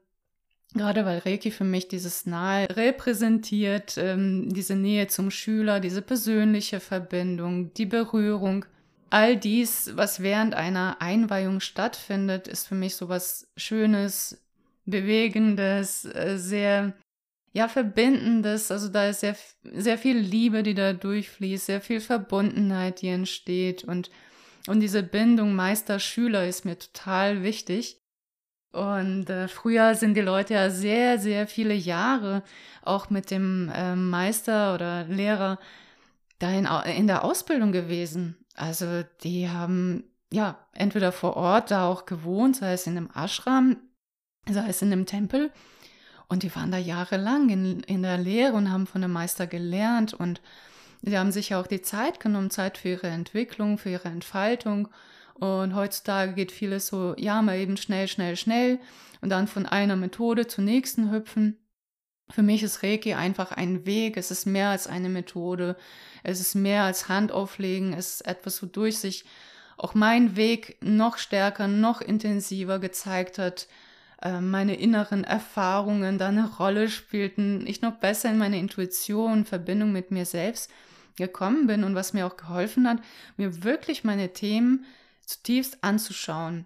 Gerade 0.76 1.06
weil 1.06 1.20
Reiki 1.20 1.52
für 1.52 1.66
mich 1.66 1.88
dieses 1.88 2.26
Nahe 2.26 2.68
repräsentiert, 2.76 3.96
ähm, 3.98 4.52
diese 4.52 4.76
Nähe 4.76 5.08
zum 5.08 5.30
Schüler, 5.30 5.80
diese 5.80 6.02
persönliche 6.02 6.80
Verbindung, 6.80 7.74
die 7.76 7.86
Berührung. 7.86 8.66
All 9.12 9.38
dies, 9.38 9.92
was 9.96 10.22
während 10.22 10.56
einer 10.56 10.98
Einweihung 11.00 11.60
stattfindet, 11.60 12.48
ist 12.48 12.68
für 12.68 12.74
mich 12.74 12.96
so 12.96 13.08
was 13.08 13.48
Schönes, 13.56 14.44
Bewegendes, 14.86 16.06
äh, 16.06 16.38
sehr, 16.38 16.94
ja, 17.54 17.68
Verbindendes. 17.68 18.72
Also 18.72 18.90
da 18.90 19.10
ist 19.10 19.20
sehr, 19.20 19.38
sehr 19.64 20.00
viel 20.00 20.18
Liebe, 20.18 20.64
die 20.64 20.74
da 20.74 20.94
durchfließt, 20.94 21.68
sehr 21.68 21.82
viel 21.82 22.00
Verbundenheit, 22.00 23.04
die 23.04 23.10
entsteht 23.10 23.84
und, 23.84 24.10
und 24.66 24.80
diese 24.80 25.04
Bindung 25.04 25.54
Meister-Schüler 25.54 26.48
ist 26.48 26.66
mir 26.66 26.80
total 26.80 27.44
wichtig. 27.44 28.03
Und 28.74 29.30
äh, 29.30 29.48
früher 29.48 29.94
sind 29.94 30.16
die 30.16 30.22
Leute 30.22 30.56
ja 30.56 30.70
sehr, 30.72 31.20
sehr 31.20 31.48
viele 31.48 31.76
Jahre 31.76 32.42
auch 32.82 33.12
mit 33.12 33.30
dem 33.30 33.72
äh, 33.74 33.96
Meister 33.96 34.74
oder 34.74 35.06
Lehrer 35.06 35.60
da 36.40 36.50
in, 36.50 36.68
in 36.98 37.06
der 37.06 37.24
Ausbildung 37.24 37.72
gewesen. 37.72 38.36
Also 38.56 39.04
die 39.24 39.48
haben 39.48 40.04
ja 40.32 40.58
entweder 40.74 41.12
vor 41.12 41.38
Ort 41.38 41.70
da 41.70 41.88
auch 41.88 42.08
gewohnt, 42.08 42.56
sei 42.56 42.74
es 42.74 42.88
in 42.88 42.98
einem 42.98 43.10
Ashram, 43.14 43.78
sei 44.50 44.68
es 44.68 44.82
in 44.82 44.92
einem 44.92 45.06
Tempel. 45.06 45.52
Und 46.28 46.42
die 46.42 46.56
waren 46.56 46.72
da 46.72 46.80
jahrelang 46.80 47.50
in, 47.50 47.82
in 47.82 48.02
der 48.02 48.18
Lehre 48.18 48.54
und 48.54 48.72
haben 48.72 48.88
von 48.88 49.04
dem 49.04 49.12
Meister 49.12 49.46
gelernt. 49.46 50.16
Und 50.16 50.42
die 51.04 51.16
haben 51.16 51.32
sich 51.32 51.54
auch 51.54 51.68
die 51.68 51.84
Zeit 51.84 52.20
genommen, 52.20 52.50
Zeit 52.50 52.80
für 52.80 52.90
ihre 52.90 53.08
Entwicklung, 53.08 53.78
für 53.78 53.92
ihre 53.92 54.08
Entfaltung. 54.08 54.88
Und 55.36 55.76
heutzutage 55.76 56.34
geht 56.34 56.52
vieles 56.52 56.88
so, 56.88 57.16
ja, 57.18 57.42
mal 57.42 57.58
eben 57.58 57.78
schnell, 57.78 58.08
schnell, 58.08 58.36
schnell 58.36 58.80
und 59.22 59.30
dann 59.30 59.48
von 59.48 59.66
einer 59.66 59.96
Methode 59.96 60.48
zur 60.48 60.64
nächsten 60.64 61.12
hüpfen. 61.12 61.58
Für 62.30 62.44
mich 62.44 62.64
ist 62.64 62.84
Reiki 62.84 63.14
einfach 63.14 63.52
ein 63.52 63.86
Weg. 63.86 64.18
Es 64.18 64.32
ist 64.32 64.46
mehr 64.46 64.70
als 64.70 64.88
eine 64.88 65.10
Methode. 65.10 65.76
Es 66.24 66.40
ist 66.40 66.56
mehr 66.56 66.84
als 66.84 67.10
Handauflegen. 67.10 67.94
Es 67.94 68.16
ist 68.16 68.28
etwas, 68.28 68.62
wodurch 68.62 68.98
sich 68.98 69.26
auch 69.78 69.94
mein 69.94 70.36
Weg 70.36 70.78
noch 70.82 71.18
stärker, 71.18 71.68
noch 71.68 72.02
intensiver 72.02 72.80
gezeigt 72.80 73.38
hat. 73.38 73.68
Äh, 74.22 74.40
meine 74.40 74.76
inneren 74.76 75.24
Erfahrungen 75.24 76.18
da 76.18 76.30
eine 76.30 76.50
Rolle 76.58 76.90
spielten. 76.90 77.68
Ich 77.68 77.82
noch 77.82 77.96
besser 77.96 78.30
in 78.30 78.38
meine 78.38 78.60
Intuition, 78.60 79.46
Verbindung 79.46 79.92
mit 79.92 80.12
mir 80.12 80.26
selbst 80.26 80.72
gekommen 81.16 81.68
bin 81.68 81.84
und 81.84 81.94
was 81.94 82.14
mir 82.14 82.26
auch 82.26 82.38
geholfen 82.38 82.88
hat, 82.88 82.98
mir 83.38 83.64
wirklich 83.64 84.04
meine 84.04 84.34
Themen 84.34 84.86
zutiefst 85.34 85.84
anzuschauen. 85.84 86.66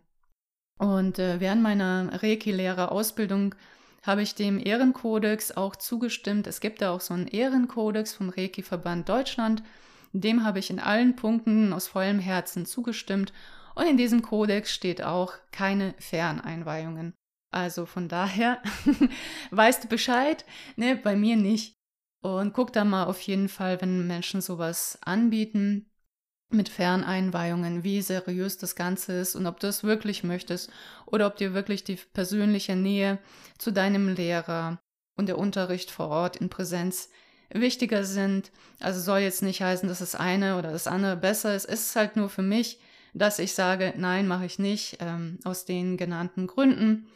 Und 0.77 1.19
äh, 1.19 1.39
während 1.39 1.61
meiner 1.61 2.21
Reiki-Lehrer-Ausbildung 2.21 3.55
habe 4.03 4.21
ich 4.21 4.35
dem 4.35 4.59
Ehrenkodex 4.59 5.57
auch 5.57 5.75
zugestimmt. 5.75 6.47
Es 6.47 6.59
gibt 6.59 6.81
da 6.81 6.91
auch 6.91 7.01
so 7.01 7.13
einen 7.13 7.27
Ehrenkodex 7.27 8.13
vom 8.13 8.29
Reiki-Verband 8.29 9.09
Deutschland. 9.09 9.63
Dem 10.13 10.43
habe 10.43 10.59
ich 10.59 10.69
in 10.69 10.79
allen 10.79 11.15
Punkten 11.15 11.73
aus 11.73 11.87
vollem 11.87 12.19
Herzen 12.19 12.65
zugestimmt. 12.65 13.33
Und 13.75 13.85
in 13.85 13.97
diesem 13.97 14.21
Kodex 14.21 14.73
steht 14.73 15.03
auch 15.03 15.33
keine 15.51 15.93
Ferneinweihungen. 15.99 17.13
Also 17.51 17.85
von 17.85 18.07
daher 18.07 18.61
weißt 19.51 19.83
du 19.83 19.87
Bescheid, 19.87 20.45
ne, 20.75 20.95
bei 20.95 21.15
mir 21.15 21.35
nicht. 21.35 21.75
Und 22.21 22.53
guck 22.53 22.73
da 22.73 22.83
mal 22.83 23.05
auf 23.05 23.21
jeden 23.21 23.49
Fall, 23.49 23.79
wenn 23.81 24.07
Menschen 24.07 24.41
sowas 24.41 24.99
anbieten, 25.01 25.89
mit 26.49 26.69
Ferneinweihungen, 26.69 27.83
wie 27.83 28.01
seriös 28.01 28.57
das 28.57 28.75
Ganze 28.75 29.13
ist 29.19 29.35
und 29.35 29.47
ob 29.47 29.59
du 29.59 29.67
es 29.67 29.83
wirklich 29.83 30.23
möchtest 30.23 30.69
oder 31.05 31.27
ob 31.27 31.35
dir 31.35 31.53
wirklich 31.53 31.83
die 31.83 31.97
persönliche 32.13 32.75
Nähe 32.75 33.19
zu 33.57 33.71
deinem 33.71 34.09
Lehrer 34.09 34.79
und 35.17 35.27
der 35.27 35.37
Unterricht 35.37 35.91
vor 35.91 36.07
Ort 36.07 36.37
in 36.37 36.49
Präsenz 36.49 37.09
wichtiger 37.53 38.03
sind. 38.03 38.51
Also 38.79 39.01
soll 39.01 39.19
jetzt 39.19 39.41
nicht 39.41 39.61
heißen, 39.61 39.89
dass 39.89 39.99
das 39.99 40.15
eine 40.15 40.57
oder 40.57 40.71
das 40.71 40.87
andere 40.87 41.17
besser 41.17 41.55
ist. 41.55 41.65
Es 41.65 41.87
ist 41.87 41.95
halt 41.95 42.15
nur 42.15 42.29
für 42.29 42.41
mich, 42.41 42.79
dass 43.13 43.39
ich 43.39 43.53
sage, 43.53 43.93
nein, 43.97 44.27
mache 44.27 44.45
ich 44.45 44.59
nicht, 44.59 44.97
ähm, 44.99 45.39
aus 45.43 45.65
den 45.65 45.97
genannten 45.97 46.47
Gründen, 46.47 47.07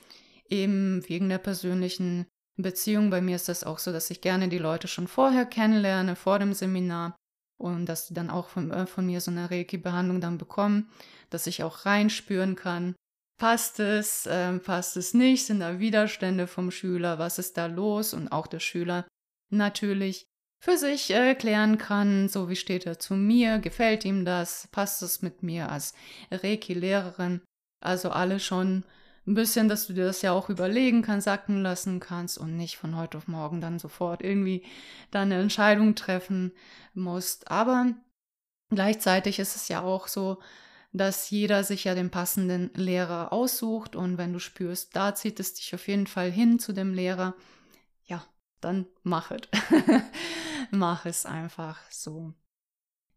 eben 0.50 1.08
wegen 1.08 1.30
der 1.30 1.38
persönlichen 1.38 2.26
Beziehung. 2.58 3.10
Bei 3.10 3.22
mir 3.22 3.36
ist 3.36 3.50
das 3.50 3.64
auch 3.64 3.80
so, 3.80 3.92
dass 3.92 4.10
ich 4.10 4.22
gerne 4.22 4.50
die 4.50 4.58
Leute 4.58 4.88
schon 4.88 5.08
vorher 5.08 5.46
kennenlerne, 5.46 6.16
vor 6.16 6.40
dem 6.40 6.54
Seminar 6.54 7.16
und 7.62 7.86
dass 7.86 8.08
die 8.08 8.14
dann 8.14 8.30
auch 8.30 8.50
von, 8.50 8.72
äh, 8.72 8.86
von 8.86 9.06
mir 9.06 9.22
so 9.22 9.32
eine 9.32 9.52
Reiki-Behandlung 9.52 10.20
dann 10.22 10.38
bekommen, 10.38 10.90
dass 11.30 11.48
ich 11.48 11.64
auch 11.64 11.86
reinspüren 11.86 12.56
kann. 12.56 12.96
Passt 13.40 13.80
es, 13.80 14.26
äh, 14.26 14.58
passt 14.60 14.98
es 14.98 15.14
nicht, 15.14 15.46
sind 15.46 15.62
da 15.62 15.80
Widerstände 15.80 16.48
vom 16.48 16.72
Schüler, 16.72 17.20
was 17.20 17.40
ist 17.40 17.58
da 17.58 17.68
los? 17.68 18.14
Und 18.14 18.32
auch 18.32 18.48
der 18.48 18.60
Schüler 18.60 19.08
natürlich 19.50 20.26
für 20.64 20.78
sich 20.78 21.12
äh, 21.12 21.34
klären 21.36 21.78
kann, 21.78 22.30
so 22.30 22.50
wie 22.50 22.56
steht 22.56 22.86
er 22.86 23.00
zu 23.00 23.16
mir, 23.16 23.60
gefällt 23.60 24.06
ihm 24.06 24.26
das, 24.26 24.68
passt 24.72 25.02
es 25.02 25.22
mit 25.22 25.42
mir 25.42 25.72
als 25.72 25.96
Reiki-Lehrerin, 26.30 27.42
also 27.80 28.12
alle 28.12 28.40
schon 28.40 28.86
ein 29.28 29.36
bisschen, 29.36 29.70
dass 29.70 29.88
du 29.88 29.94
dir 29.94 30.06
das 30.06 30.22
ja 30.22 30.32
auch 30.32 30.50
überlegen 30.50 31.04
kannst, 31.04 31.26
sacken 31.26 31.62
lassen 31.62 32.00
kannst 32.00 32.38
und 32.38 32.58
nicht 32.58 32.78
von 32.78 32.96
heute 32.96 33.18
auf 33.18 33.28
morgen 33.28 33.62
dann 33.62 33.78
sofort 33.78 34.24
irgendwie 34.24 34.64
deine 35.12 35.40
Entscheidung 35.40 35.96
treffen 35.96 36.52
musst. 36.94 37.52
Aber 37.52 37.94
gleichzeitig 38.70 39.40
ist 39.40 39.56
es 39.56 39.68
ja 39.68 39.82
auch 39.82 40.08
so, 40.08 40.40
dass 40.94 41.30
jeder 41.30 41.64
sich 41.64 41.84
ja 41.84 41.96
den 41.96 42.10
passenden 42.10 42.72
Lehrer 42.74 43.32
aussucht 43.32 43.96
und 43.96 44.18
wenn 44.18 44.34
du 44.34 44.40
spürst, 44.40 44.96
da 44.96 45.16
zieht 45.16 45.40
es 45.40 45.54
dich 45.54 45.74
auf 45.74 45.88
jeden 45.88 46.08
Fall 46.08 46.32
hin 46.32 46.60
zu 46.60 46.74
dem 46.74 46.94
Lehrer, 46.94 47.36
ja, 48.06 48.26
dann 48.60 48.88
mach 49.04 49.32
es. 49.32 49.42
mach 50.72 51.06
es 51.06 51.26
einfach 51.26 51.80
so. 51.90 52.34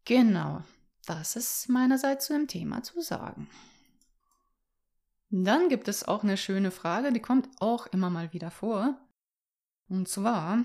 Genau, 0.05 0.63
das 1.07 1.35
ist 1.35 1.69
meinerseits 1.69 2.27
zu 2.27 2.35
dem 2.35 2.47
Thema 2.47 2.83
zu 2.83 3.01
sagen. 3.01 3.49
Dann 5.37 5.69
gibt 5.69 5.89
es 5.89 6.07
auch 6.07 6.23
eine 6.23 6.37
schöne 6.37 6.71
Frage, 6.71 7.13
die 7.13 7.19
kommt 7.19 7.49
auch 7.59 7.89
immer 7.89 8.09
mal 8.09 8.33
wieder 8.33 8.53
vor. 8.53 8.97
Und 9.91 10.09
zwar, 10.09 10.65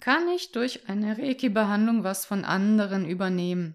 kann 0.00 0.28
ich 0.28 0.52
durch 0.52 0.88
eine 0.88 1.18
Reiki-Behandlung 1.18 2.02
was 2.02 2.24
von 2.24 2.46
anderen 2.46 3.06
übernehmen? 3.06 3.74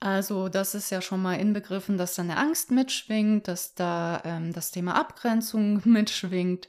Also, 0.00 0.50
das 0.50 0.74
ist 0.74 0.90
ja 0.90 1.00
schon 1.00 1.22
mal 1.22 1.40
inbegriffen, 1.40 1.96
dass 1.96 2.14
da 2.14 2.20
eine 2.20 2.36
Angst 2.36 2.70
mitschwingt, 2.70 3.48
dass 3.48 3.74
da 3.74 4.20
ähm, 4.26 4.52
das 4.52 4.70
Thema 4.70 4.96
Abgrenzung 4.96 5.80
mitschwingt. 5.88 6.68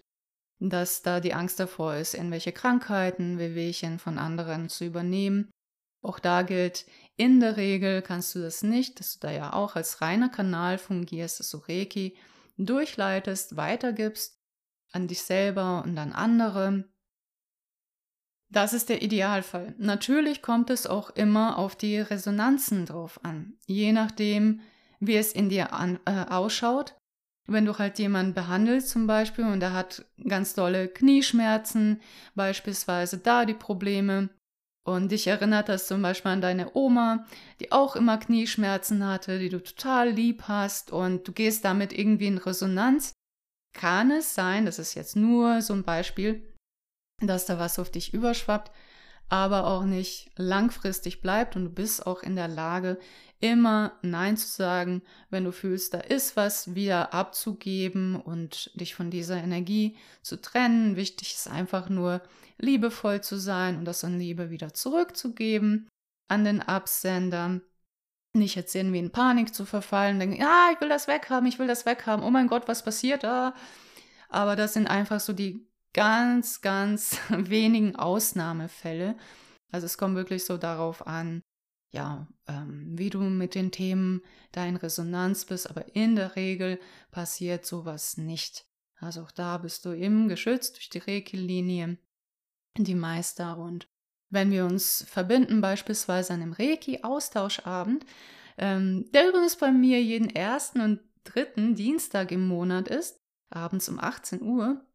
dass 0.62 1.02
da 1.02 1.20
die 1.20 1.34
Angst 1.34 1.60
davor 1.60 1.96
ist, 1.96 2.14
irgendwelche 2.14 2.54
Krankheiten, 2.54 3.40
Wehwehchen 3.40 4.00
von 4.00 4.18
anderen 4.20 4.70
zu 4.70 4.86
übernehmen. 4.86 5.52
Auch 6.02 6.18
da 6.18 6.44
gilt, 6.44 6.86
in 7.18 7.40
der 7.40 7.58
Regel 7.58 8.02
kannst 8.02 8.36
du 8.36 8.42
das 8.42 8.62
nicht, 8.64 9.00
dass 9.00 9.14
du 9.14 9.28
da 9.28 9.32
ja 9.32 9.54
auch 9.54 9.76
als 9.76 10.02
reiner 10.02 10.30
Kanal 10.30 10.78
fungierst, 10.78 11.40
dass 11.40 11.50
du 11.52 11.58
Reiki 11.58 12.18
durchleitest, 12.58 13.58
weitergibst 13.58 14.40
an 14.92 15.08
dich 15.08 15.22
selber 15.22 15.84
und 15.84 15.98
an 15.98 16.14
andere. 16.14 16.86
Das 18.50 18.74
ist 18.74 18.90
der 18.90 19.02
Idealfall. 19.02 19.76
Natürlich 19.78 20.42
kommt 20.42 20.70
es 20.70 20.88
auch 20.88 21.10
immer 21.10 21.58
auf 21.58 21.76
die 21.76 22.00
Resonanzen 22.00 22.86
drauf 22.86 23.20
an. 23.24 23.58
Je 23.66 23.92
nachdem, 23.92 24.62
wie 25.00 25.16
es 25.16 25.34
in 25.34 25.50
dir 25.50 25.74
an, 25.74 26.00
äh, 26.06 26.26
ausschaut. 26.30 26.96
Wenn 27.48 27.66
du 27.66 27.78
halt 27.78 28.00
jemanden 28.00 28.34
behandelst 28.34 28.90
zum 28.90 29.06
Beispiel 29.06 29.46
und 29.46 29.62
er 29.62 29.74
hat 29.74 30.06
ganz 30.28 30.56
dolle 30.56 30.88
Knieschmerzen, 30.88 32.02
beispielsweise 32.34 33.20
da 33.20 33.46
die 33.46 33.54
Probleme, 33.54 34.30
und 34.86 35.12
dich 35.12 35.28
erinnert 35.28 35.68
das 35.68 35.88
zum 35.88 36.02
Beispiel 36.02 36.32
an 36.32 36.42
deine 36.42 36.76
Oma, 36.76 37.26
die 37.60 37.72
auch 37.72 37.96
immer 37.96 38.18
Knieschmerzen 38.18 39.06
hatte, 39.06 39.40
die 39.40 39.50
du 39.50 39.62
total 39.62 40.12
lieb 40.12 40.44
hast 40.48 40.92
und 40.92 41.28
du 41.28 41.32
gehst 41.32 41.66
damit 41.66 41.92
irgendwie 41.92 42.28
in 42.28 42.38
Resonanz, 42.38 43.14
kann 43.74 44.12
es 44.12 44.36
sein, 44.36 44.66
das 44.66 44.80
ist 44.80 44.94
jetzt 44.94 45.16
nur 45.16 45.62
so 45.62 45.74
ein 45.74 45.84
Beispiel, 45.84 46.54
dass 47.20 47.48
da 47.48 47.58
was 47.58 47.80
auf 47.80 47.90
dich 47.90 48.14
überschwappt, 48.14 48.72
aber 49.28 49.66
auch 49.66 49.84
nicht 49.84 50.32
langfristig 50.38 51.20
bleibt 51.20 51.56
und 51.56 51.66
du 51.66 51.70
bist 51.72 52.06
auch 52.06 52.22
in 52.22 52.36
der 52.36 52.48
Lage, 52.48 53.00
immer 53.46 53.94
Nein 54.02 54.38
zu 54.38 54.48
sagen, 54.48 55.04
wenn 55.30 55.44
du 55.44 55.52
fühlst, 55.52 55.94
da 55.94 56.00
ist 56.00 56.36
was 56.36 56.74
wieder 56.74 57.14
abzugeben 57.14 58.16
und 58.16 58.72
dich 58.80 58.96
von 58.96 59.12
dieser 59.12 59.38
Energie 59.38 59.98
zu 60.24 60.42
trennen. 60.42 60.96
Wichtig 60.96 61.34
ist 61.36 61.48
einfach 61.48 61.90
nur 61.90 62.22
liebevoll 62.58 63.22
zu 63.22 63.38
sein 63.38 63.78
und 63.78 63.86
das 63.86 64.04
an 64.04 64.18
Liebe 64.18 64.50
wieder 64.50 64.74
zurückzugeben 64.74 65.88
an 66.28 66.44
den 66.44 66.62
Absender. 66.62 67.62
Nicht 68.34 68.56
jetzt 68.56 68.74
irgendwie 68.74 69.00
in 69.00 69.12
Panik 69.12 69.54
zu 69.54 69.66
verfallen, 69.66 70.20
denken, 70.20 70.42
ja, 70.42 70.70
ich 70.74 70.82
will 70.82 70.90
das 70.90 71.08
weghaben, 71.08 71.48
ich 71.48 71.60
will 71.60 71.68
das 71.68 71.86
weghaben, 71.86 72.26
oh 72.26 72.32
mein 72.32 72.48
Gott, 72.48 72.68
was 72.68 72.84
passiert 72.84 73.24
da? 73.24 73.54
Aber 74.30 74.56
das 74.56 74.74
sind 74.74 74.88
einfach 74.88 75.20
so 75.20 75.34
die 75.34 75.68
ganz, 75.94 76.62
ganz 76.62 77.20
wenigen 77.30 77.96
Ausnahmefälle. 77.96 79.16
Also 79.72 79.86
es 79.86 79.98
kommt 79.98 80.16
wirklich 80.16 80.46
so 80.46 80.58
darauf 80.58 81.06
an, 81.06 81.42
ja, 81.96 82.28
ähm, 82.48 82.98
wie 82.98 83.10
du 83.10 83.22
mit 83.22 83.56
den 83.56 83.72
Themen 83.72 84.22
da 84.52 84.66
in 84.66 84.76
Resonanz 84.76 85.46
bist, 85.46 85.70
aber 85.70 85.96
in 85.96 86.16
der 86.16 86.36
Regel 86.36 86.80
passiert 87.10 87.66
sowas 87.66 88.18
nicht. 88.18 88.66
Also 89.00 89.22
auch 89.22 89.32
da 89.32 89.58
bist 89.58 89.86
du 89.86 89.94
eben 89.94 90.28
geschützt 90.28 90.76
durch 90.76 90.90
die 90.90 91.00
Reiki-Linie, 91.00 91.98
die 92.78 92.96
Meister. 92.96 93.58
Und 93.58 93.88
wenn 94.30 94.52
wir 94.52 94.66
uns 94.66 95.06
verbinden, 95.08 95.62
beispielsweise 95.62 96.34
an 96.34 96.42
einem 96.42 96.54
Reiki-Austauschabend, 96.54 98.06
ähm, 98.58 99.10
der 99.14 99.30
übrigens 99.30 99.56
bei 99.56 99.72
mir 99.72 100.02
jeden 100.02 100.30
ersten 100.30 100.82
und 100.82 101.00
dritten 101.24 101.76
Dienstag 101.76 102.32
im 102.32 102.48
Monat 102.48 102.90
ist, 102.90 103.22
abends 103.50 103.88
um 103.88 104.00
18 104.00 104.42
Uhr, 104.42 104.86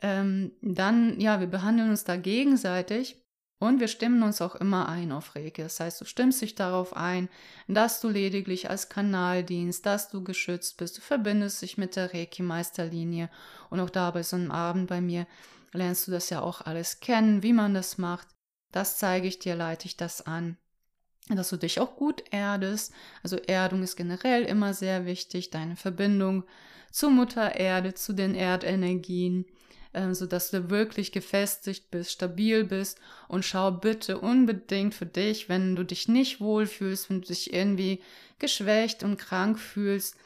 ähm, 0.00 0.52
dann, 0.60 1.18
ja, 1.20 1.40
wir 1.40 1.48
behandeln 1.48 1.90
uns 1.90 2.04
da 2.04 2.16
gegenseitig 2.16 3.16
und 3.60 3.80
wir 3.80 3.88
stimmen 3.88 4.22
uns 4.22 4.40
auch 4.40 4.54
immer 4.54 4.88
ein 4.88 5.10
auf 5.10 5.34
Reiki. 5.34 5.62
Das 5.62 5.80
heißt, 5.80 6.00
du 6.00 6.04
stimmst 6.04 6.40
dich 6.40 6.54
darauf 6.54 6.96
ein, 6.96 7.28
dass 7.66 8.00
du 8.00 8.08
lediglich 8.08 8.70
als 8.70 8.88
Kanal 8.88 9.42
dienst, 9.42 9.84
dass 9.84 10.10
du 10.10 10.22
geschützt 10.22 10.76
bist. 10.76 10.98
Du 10.98 11.00
verbindest 11.00 11.60
dich 11.62 11.76
mit 11.76 11.96
der 11.96 12.14
Reiki-Meisterlinie. 12.14 13.30
Und 13.68 13.80
auch 13.80 13.90
da 13.90 14.12
bei 14.12 14.22
so 14.22 14.36
einem 14.36 14.52
Abend 14.52 14.86
bei 14.88 15.00
mir 15.00 15.26
lernst 15.72 16.06
du 16.06 16.12
das 16.12 16.30
ja 16.30 16.40
auch 16.40 16.60
alles 16.60 17.00
kennen, 17.00 17.42
wie 17.42 17.52
man 17.52 17.74
das 17.74 17.98
macht. 17.98 18.28
Das 18.70 18.96
zeige 18.96 19.26
ich 19.26 19.40
dir, 19.40 19.56
leite 19.56 19.86
ich 19.86 19.96
das 19.96 20.24
an. 20.24 20.56
Dass 21.28 21.50
du 21.50 21.56
dich 21.56 21.80
auch 21.80 21.96
gut 21.96 22.22
erdest. 22.30 22.92
Also 23.24 23.38
Erdung 23.38 23.82
ist 23.82 23.96
generell 23.96 24.44
immer 24.44 24.72
sehr 24.72 25.04
wichtig. 25.04 25.50
Deine 25.50 25.74
Verbindung 25.74 26.44
zur 26.92 27.10
Mutter 27.10 27.56
Erde, 27.56 27.94
zu 27.94 28.12
den 28.12 28.36
Erdenergien 28.36 29.46
äh, 29.92 30.12
sodass 30.14 30.50
du 30.50 30.70
wirklich 30.70 31.12
gefestigt 31.12 31.90
bist, 31.90 32.12
stabil 32.12 32.64
bist 32.64 32.98
und 33.28 33.44
schau 33.44 33.70
bitte 33.70 34.18
unbedingt 34.18 34.94
für 34.94 35.06
dich, 35.06 35.48
wenn 35.48 35.76
du 35.76 35.84
dich 35.84 36.08
nicht 36.08 36.40
wohlfühlst, 36.40 37.10
wenn 37.10 37.20
du 37.22 37.28
dich 37.28 37.52
irgendwie 37.52 38.02
geschwächt 38.38 39.02
und 39.02 39.16
krank 39.18 39.58
fühlst, 39.58 40.16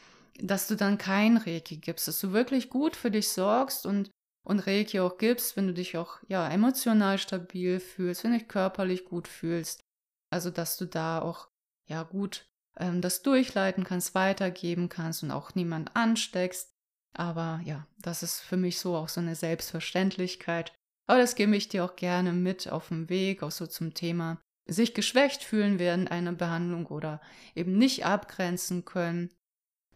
dass 0.41 0.67
du 0.67 0.77
dann 0.77 0.99
kein 0.99 1.37
Reiki 1.37 1.77
gibst, 1.77 2.09
dass 2.09 2.21
du 2.21 2.33
wirklich 2.33 2.71
gut 2.71 2.97
für 2.97 3.11
dich 3.11 3.29
sorgst 3.29 3.87
und 3.87 4.11
und 4.45 4.59
Reiki 4.59 4.99
auch 5.01 5.19
gibst, 5.19 5.57
wenn 5.57 5.69
du 5.69 5.75
dich 5.75 5.97
auch 5.97 6.19
ja 6.27 6.49
emotional 6.49 7.19
stabil 7.19 7.79
fühlst, 7.79 8.25
wenn 8.25 8.33
du 8.33 8.39
dich 8.39 8.49
körperlich 8.49 9.05
gut 9.05 9.29
fühlst. 9.29 9.85
Also 10.31 10.51
dass 10.51 10.77
du 10.77 10.87
da 10.87 11.23
auch 11.23 11.49
ja 11.89 12.03
gut 12.03 12.47
ähm, 12.79 13.01
das 13.01 13.23
durchleiten 13.23 13.85
kannst, 13.85 14.15
weitergeben 14.15 14.89
kannst 14.89 15.23
und 15.23 15.31
auch 15.31 15.55
niemand 15.55 15.95
ansteckst. 15.95 16.72
Aber 17.15 17.61
ja, 17.65 17.87
das 17.99 18.23
ist 18.23 18.41
für 18.41 18.57
mich 18.57 18.79
so 18.79 18.97
auch 18.97 19.09
so 19.09 19.21
eine 19.21 19.35
Selbstverständlichkeit. 19.35 20.73
Aber 21.07 21.19
das 21.19 21.35
gebe 21.35 21.57
ich 21.57 21.69
dir 21.69 21.85
auch 21.85 21.97
gerne 21.97 22.33
mit 22.33 22.71
auf 22.71 22.89
dem 22.89 23.09
Weg, 23.09 23.43
auch 23.43 23.51
so 23.51 23.67
zum 23.67 23.95
Thema 23.95 24.39
sich 24.67 24.95
geschwächt 24.95 25.43
fühlen 25.43 25.79
während 25.79 26.11
einer 26.11 26.33
Behandlung 26.33 26.87
oder 26.87 27.21
eben 27.55 27.77
nicht 27.77 28.07
abgrenzen 28.07 28.85
können. 28.85 29.31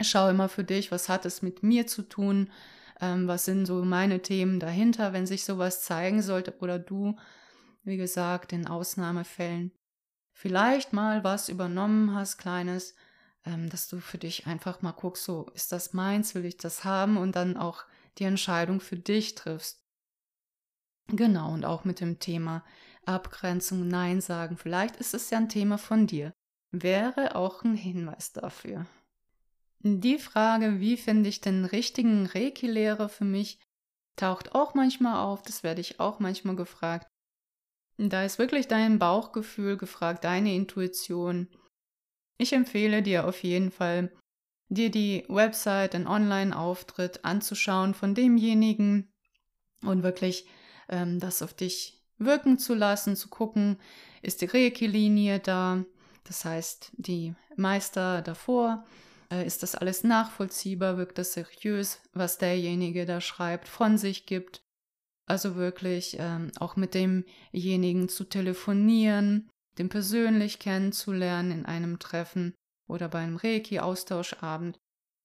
Schau 0.00 0.28
immer 0.28 0.48
für 0.48 0.64
dich, 0.64 0.90
was 0.90 1.08
hat 1.08 1.24
es 1.24 1.40
mit 1.40 1.62
mir 1.62 1.86
zu 1.86 2.02
tun, 2.02 2.50
ähm, 3.00 3.28
was 3.28 3.44
sind 3.44 3.66
so 3.66 3.84
meine 3.84 4.20
Themen 4.20 4.60
dahinter, 4.60 5.12
wenn 5.12 5.26
sich 5.26 5.44
sowas 5.44 5.82
zeigen 5.82 6.20
sollte 6.20 6.58
oder 6.60 6.78
du, 6.78 7.16
wie 7.84 7.96
gesagt, 7.96 8.52
in 8.52 8.66
Ausnahmefällen 8.66 9.72
vielleicht 10.36 10.92
mal 10.92 11.24
was 11.24 11.48
übernommen 11.48 12.14
hast, 12.14 12.36
kleines, 12.36 12.94
dass 13.46 13.88
du 13.88 14.00
für 14.00 14.18
dich 14.18 14.46
einfach 14.46 14.82
mal 14.82 14.92
guckst, 14.92 15.24
so 15.24 15.46
ist 15.54 15.72
das 15.72 15.92
meins, 15.92 16.34
will 16.34 16.44
ich 16.44 16.56
das 16.56 16.84
haben 16.84 17.16
und 17.16 17.36
dann 17.36 17.56
auch 17.56 17.84
die 18.18 18.24
Entscheidung 18.24 18.80
für 18.80 18.96
dich 18.96 19.34
triffst. 19.34 19.80
Genau, 21.08 21.52
und 21.52 21.64
auch 21.64 21.84
mit 21.84 22.00
dem 22.00 22.18
Thema 22.18 22.64
Abgrenzung, 23.04 23.86
Nein 23.86 24.20
sagen, 24.20 24.56
vielleicht 24.56 24.96
ist 24.96 25.14
es 25.14 25.30
ja 25.30 25.38
ein 25.38 25.48
Thema 25.48 25.78
von 25.78 26.08
dir, 26.08 26.32
wäre 26.72 27.36
auch 27.36 27.62
ein 27.62 27.76
Hinweis 27.76 28.32
dafür. 28.32 28.86
Die 29.80 30.18
Frage, 30.18 30.80
wie 30.80 30.96
finde 30.96 31.28
ich 31.28 31.40
den 31.40 31.64
richtigen 31.64 32.26
Reiki-Lehrer 32.26 33.08
für 33.08 33.24
mich, 33.24 33.60
taucht 34.16 34.54
auch 34.54 34.74
manchmal 34.74 35.24
auf, 35.24 35.42
das 35.42 35.62
werde 35.62 35.80
ich 35.80 36.00
auch 36.00 36.18
manchmal 36.18 36.56
gefragt. 36.56 37.06
Da 37.98 38.24
ist 38.24 38.38
wirklich 38.38 38.66
dein 38.66 38.98
Bauchgefühl 38.98 39.76
gefragt, 39.76 40.24
deine 40.24 40.54
Intuition. 40.54 41.48
Ich 42.38 42.52
empfehle 42.52 43.02
dir 43.02 43.26
auf 43.26 43.42
jeden 43.42 43.70
Fall, 43.70 44.12
dir 44.68 44.90
die 44.90 45.24
Website, 45.28 45.94
den 45.94 46.06
Online-Auftritt 46.06 47.24
anzuschauen 47.24 47.94
von 47.94 48.14
demjenigen 48.14 49.12
und 49.82 50.02
wirklich 50.02 50.46
ähm, 50.88 51.20
das 51.20 51.42
auf 51.42 51.54
dich 51.54 52.02
wirken 52.18 52.58
zu 52.58 52.74
lassen, 52.74 53.16
zu 53.16 53.28
gucken, 53.28 53.78
ist 54.22 54.40
die 54.40 54.46
Reiki-Linie 54.46 55.38
da, 55.38 55.84
das 56.24 56.44
heißt 56.44 56.92
die 56.96 57.34
Meister 57.56 58.22
davor, 58.22 58.84
äh, 59.30 59.46
ist 59.46 59.62
das 59.62 59.74
alles 59.74 60.04
nachvollziehbar, 60.04 60.96
wirkt 60.96 61.18
das 61.18 61.32
seriös, 61.34 62.00
was 62.12 62.38
derjenige 62.38 63.06
da 63.06 63.20
schreibt, 63.20 63.68
von 63.68 63.98
sich 63.98 64.26
gibt. 64.26 64.62
Also 65.28 65.56
wirklich 65.56 66.16
ähm, 66.20 66.52
auch 66.58 66.76
mit 66.76 66.94
demjenigen 66.94 68.08
zu 68.08 68.24
telefonieren, 68.24 69.50
den 69.78 69.88
persönlich 69.88 70.58
kennenzulernen 70.58 71.50
in 71.50 71.66
einem 71.66 71.98
Treffen 71.98 72.54
oder 72.88 73.08
bei 73.08 73.20
einem 73.20 73.36
Reiki-Austauschabend. 73.36 74.78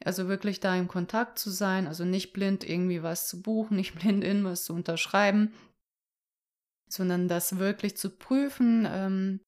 Also 0.04 0.28
wirklich 0.28 0.60
da 0.60 0.76
im 0.76 0.88
Kontakt 0.88 1.38
zu 1.38 1.52
sein, 1.52 1.88
also 1.88 2.06
nicht 2.06 2.34
blind 2.34 2.68
irgendwie 2.68 3.04
was 3.04 3.28
zu 3.28 3.42
buchen, 3.42 3.76
nicht 3.78 3.96
blind 3.96 4.24
in 4.24 4.44
was 4.44 4.64
zu 4.64 4.74
unterschreiben, 4.74 5.54
sondern 6.90 7.28
das 7.28 7.58
wirklich 7.58 7.98
zu 7.98 8.10
prüfen. 8.10 8.88
Ähm, 8.90 9.42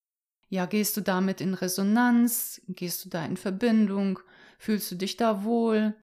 ja, 0.49 0.65
gehst 0.67 0.95
du 0.95 1.01
damit 1.01 1.41
in 1.41 1.55
Resonanz? 1.55 2.61
Gehst 2.67 3.03
du 3.05 3.09
da 3.09 3.25
in 3.25 3.37
Verbindung? 3.37 4.19
Fühlst 4.59 4.91
du 4.91 4.95
dich 4.95 5.17
da 5.17 5.43
wohl? 5.43 5.99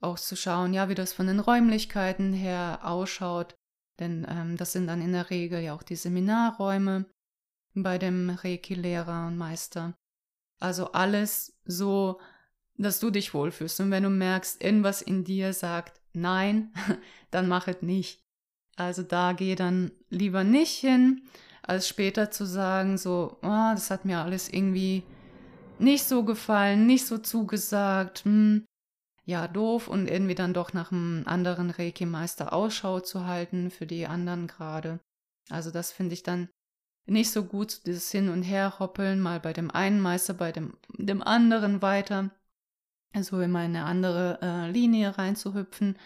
Auch 0.00 0.18
zu 0.18 0.34
schauen, 0.34 0.72
ja, 0.72 0.88
wie 0.88 0.96
das 0.96 1.12
von 1.12 1.26
den 1.26 1.38
Räumlichkeiten 1.38 2.32
her 2.32 2.80
ausschaut. 2.82 3.54
Denn 4.00 4.26
ähm, 4.28 4.56
das 4.56 4.72
sind 4.72 4.86
dann 4.86 5.02
in 5.02 5.12
der 5.12 5.30
Regel 5.30 5.60
ja 5.60 5.74
auch 5.74 5.82
die 5.82 5.96
Seminarräume 5.96 7.04
bei 7.74 7.98
dem 7.98 8.30
Reiki-Lehrer 8.30 9.26
und 9.26 9.36
Meister. 9.36 9.94
Also 10.58 10.92
alles 10.92 11.58
so, 11.64 12.20
dass 12.76 13.00
du 13.00 13.10
dich 13.10 13.34
wohlfühlst. 13.34 13.80
Und 13.80 13.90
wenn 13.90 14.02
du 14.02 14.10
merkst, 14.10 14.62
irgendwas 14.62 15.02
in 15.02 15.24
dir 15.24 15.52
sagt 15.52 16.00
nein, 16.12 16.72
dann 17.30 17.48
mach 17.48 17.68
es 17.68 17.82
nicht. 17.82 18.22
Also 18.76 19.02
da 19.02 19.32
geh 19.32 19.54
dann 19.54 19.92
lieber 20.08 20.44
nicht 20.44 20.78
hin, 20.78 21.22
als 21.62 21.88
später 21.88 22.30
zu 22.30 22.46
sagen, 22.46 22.98
so, 22.98 23.38
oh, 23.42 23.70
das 23.74 23.90
hat 23.90 24.04
mir 24.04 24.20
alles 24.20 24.48
irgendwie 24.48 25.04
nicht 25.78 26.04
so 26.04 26.24
gefallen, 26.24 26.86
nicht 26.86 27.06
so 27.06 27.18
zugesagt. 27.18 28.24
Hm. 28.24 28.66
ja 29.24 29.46
doof 29.48 29.88
und 29.88 30.08
irgendwie 30.08 30.34
dann 30.34 30.54
doch 30.54 30.72
nach 30.72 30.90
einem 30.92 31.22
anderen 31.26 31.70
Reiki-Meister 31.70 32.52
Ausschau 32.52 33.00
zu 33.00 33.26
halten 33.26 33.70
für 33.70 33.86
die 33.86 34.06
anderen 34.06 34.46
gerade. 34.46 35.00
Also 35.48 35.70
das 35.70 35.92
finde 35.92 36.14
ich 36.14 36.22
dann 36.22 36.48
nicht 37.06 37.30
so 37.30 37.44
gut, 37.44 37.86
dieses 37.86 38.10
Hin- 38.10 38.28
und 38.28 38.42
Herhoppeln, 38.42 39.20
mal 39.20 39.40
bei 39.40 39.52
dem 39.52 39.70
einen 39.70 40.00
Meister, 40.00 40.34
bei 40.34 40.52
dem, 40.52 40.76
dem 40.96 41.22
anderen 41.22 41.82
weiter, 41.82 42.30
so 43.20 43.40
in 43.40 43.54
eine 43.54 43.84
andere 43.84 44.38
äh, 44.42 44.70
Linie 44.70 45.18
reinzuhüpfen. 45.18 45.98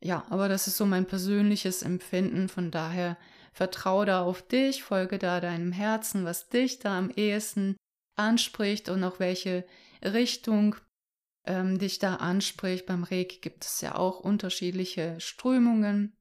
Ja, 0.00 0.24
aber 0.30 0.48
das 0.48 0.66
ist 0.66 0.76
so 0.76 0.86
mein 0.86 1.06
persönliches 1.06 1.82
Empfinden, 1.82 2.48
von 2.48 2.70
daher 2.70 3.16
vertraue 3.52 4.06
da 4.06 4.22
auf 4.22 4.46
dich, 4.46 4.82
folge 4.82 5.18
da 5.18 5.40
deinem 5.40 5.72
Herzen, 5.72 6.24
was 6.24 6.48
dich 6.48 6.78
da 6.80 6.98
am 6.98 7.10
ehesten 7.10 7.76
anspricht 8.16 8.88
und 8.88 9.02
auch 9.04 9.20
welche 9.20 9.64
Richtung 10.02 10.76
ähm, 11.46 11.78
dich 11.78 11.98
da 11.98 12.16
anspricht. 12.16 12.86
Beim 12.86 13.04
Reiki 13.04 13.38
gibt 13.40 13.64
es 13.64 13.80
ja 13.80 13.94
auch 13.94 14.20
unterschiedliche 14.20 15.16
Strömungen. 15.20 16.16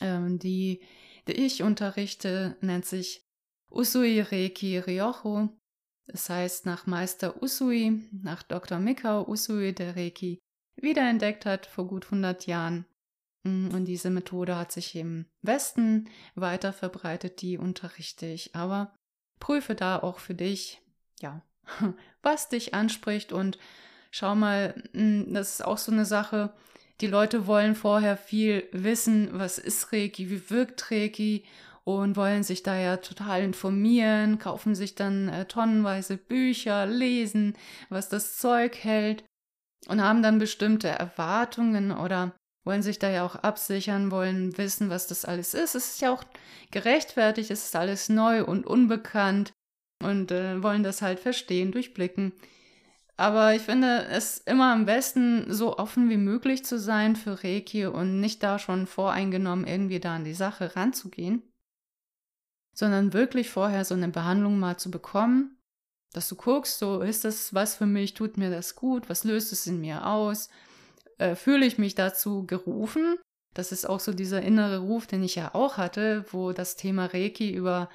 Ähm, 0.00 0.38
die, 0.38 0.80
die 1.28 1.34
ich 1.34 1.62
unterrichte, 1.62 2.56
nennt 2.60 2.86
sich 2.86 3.22
Usui 3.70 4.20
Reiki 4.20 4.78
Ryoho. 4.78 5.50
Das 6.06 6.30
heißt, 6.30 6.64
nach 6.64 6.86
Meister 6.86 7.42
Usui, 7.42 8.08
nach 8.12 8.42
Dr. 8.42 8.78
Mikao 8.78 9.28
Usui, 9.28 9.74
der 9.74 9.94
Reiki 9.94 10.38
wiederentdeckt 10.76 11.44
hat 11.44 11.66
vor 11.66 11.86
gut 11.86 12.06
100 12.06 12.46
Jahren. 12.46 12.86
Mm, 13.44 13.68
und 13.74 13.84
diese 13.84 14.10
Methode 14.10 14.56
hat 14.56 14.72
sich 14.72 14.96
im 14.96 15.26
Westen 15.42 16.08
weiter 16.34 16.72
verbreitet, 16.72 17.42
die 17.42 17.58
unterrichte 17.58 18.26
ich. 18.26 18.54
Aber 18.56 18.96
prüfe 19.38 19.74
da 19.74 19.98
auch 19.98 20.18
für 20.18 20.34
dich, 20.34 20.80
ja, 21.20 21.42
was 22.22 22.48
dich 22.48 22.72
anspricht 22.72 23.32
und 23.32 23.58
schau 24.10 24.34
mal, 24.34 24.82
hm, 24.92 25.34
das 25.34 25.54
ist 25.54 25.64
auch 25.64 25.78
so 25.78 25.92
eine 25.92 26.06
Sache, 26.06 26.54
die 27.00 27.06
Leute 27.06 27.46
wollen 27.46 27.74
vorher 27.74 28.16
viel 28.16 28.68
wissen, 28.72 29.28
was 29.32 29.58
ist 29.58 29.92
Reiki, 29.92 30.30
wie 30.30 30.50
wirkt 30.50 30.90
Reiki 30.90 31.44
und 31.84 32.16
wollen 32.16 32.42
sich 32.42 32.62
da 32.62 32.78
ja 32.78 32.98
total 32.98 33.42
informieren, 33.42 34.38
kaufen 34.38 34.74
sich 34.74 34.94
dann 34.94 35.28
äh, 35.28 35.46
tonnenweise 35.46 36.16
Bücher, 36.16 36.86
lesen, 36.86 37.56
was 37.88 38.08
das 38.08 38.36
Zeug 38.36 38.76
hält 38.76 39.24
und 39.86 40.02
haben 40.02 40.22
dann 40.22 40.38
bestimmte 40.38 40.88
Erwartungen 40.88 41.92
oder 41.92 42.32
wollen 42.64 42.82
sich 42.82 42.98
da 42.98 43.08
ja 43.08 43.24
auch 43.24 43.36
absichern, 43.36 44.10
wollen 44.10 44.58
wissen, 44.58 44.90
was 44.90 45.06
das 45.06 45.24
alles 45.24 45.54
ist. 45.54 45.74
Es 45.74 45.92
ist 45.92 46.00
ja 46.02 46.12
auch 46.12 46.24
gerechtfertigt, 46.70 47.50
es 47.50 47.64
ist 47.64 47.76
alles 47.76 48.10
neu 48.10 48.44
und 48.44 48.66
unbekannt 48.66 49.52
und 50.02 50.30
äh, 50.30 50.62
wollen 50.62 50.82
das 50.82 51.00
halt 51.00 51.20
verstehen, 51.20 51.72
durchblicken. 51.72 52.32
Aber 53.18 53.52
ich 53.52 53.62
finde 53.62 54.04
es 54.04 54.38
immer 54.38 54.72
am 54.72 54.86
besten, 54.86 55.52
so 55.52 55.76
offen 55.76 56.08
wie 56.08 56.16
möglich 56.16 56.64
zu 56.64 56.78
sein 56.78 57.16
für 57.16 57.42
Reiki 57.42 57.86
und 57.86 58.20
nicht 58.20 58.44
da 58.44 58.60
schon 58.60 58.86
voreingenommen 58.86 59.66
irgendwie 59.66 59.98
da 59.98 60.14
an 60.14 60.24
die 60.24 60.34
Sache 60.34 60.76
ranzugehen, 60.76 61.42
sondern 62.72 63.12
wirklich 63.12 63.50
vorher 63.50 63.84
so 63.84 63.94
eine 63.94 64.06
Behandlung 64.06 64.60
mal 64.60 64.76
zu 64.76 64.92
bekommen, 64.92 65.58
dass 66.12 66.28
du 66.28 66.36
guckst, 66.36 66.78
so 66.78 67.00
ist 67.00 67.24
das 67.24 67.52
was 67.52 67.74
für 67.74 67.86
mich, 67.86 68.14
tut 68.14 68.36
mir 68.36 68.50
das 68.50 68.76
gut, 68.76 69.08
was 69.10 69.24
löst 69.24 69.52
es 69.52 69.66
in 69.66 69.80
mir 69.80 70.06
aus, 70.06 70.48
äh, 71.18 71.34
fühle 71.34 71.66
ich 71.66 71.76
mich 71.76 71.96
dazu 71.96 72.46
gerufen. 72.46 73.18
Das 73.52 73.72
ist 73.72 73.88
auch 73.88 73.98
so 73.98 74.12
dieser 74.12 74.42
innere 74.42 74.78
Ruf, 74.78 75.08
den 75.08 75.24
ich 75.24 75.34
ja 75.34 75.56
auch 75.56 75.76
hatte, 75.76 76.24
wo 76.30 76.52
das 76.52 76.76
Thema 76.76 77.06
Reiki 77.06 77.52
über 77.52 77.88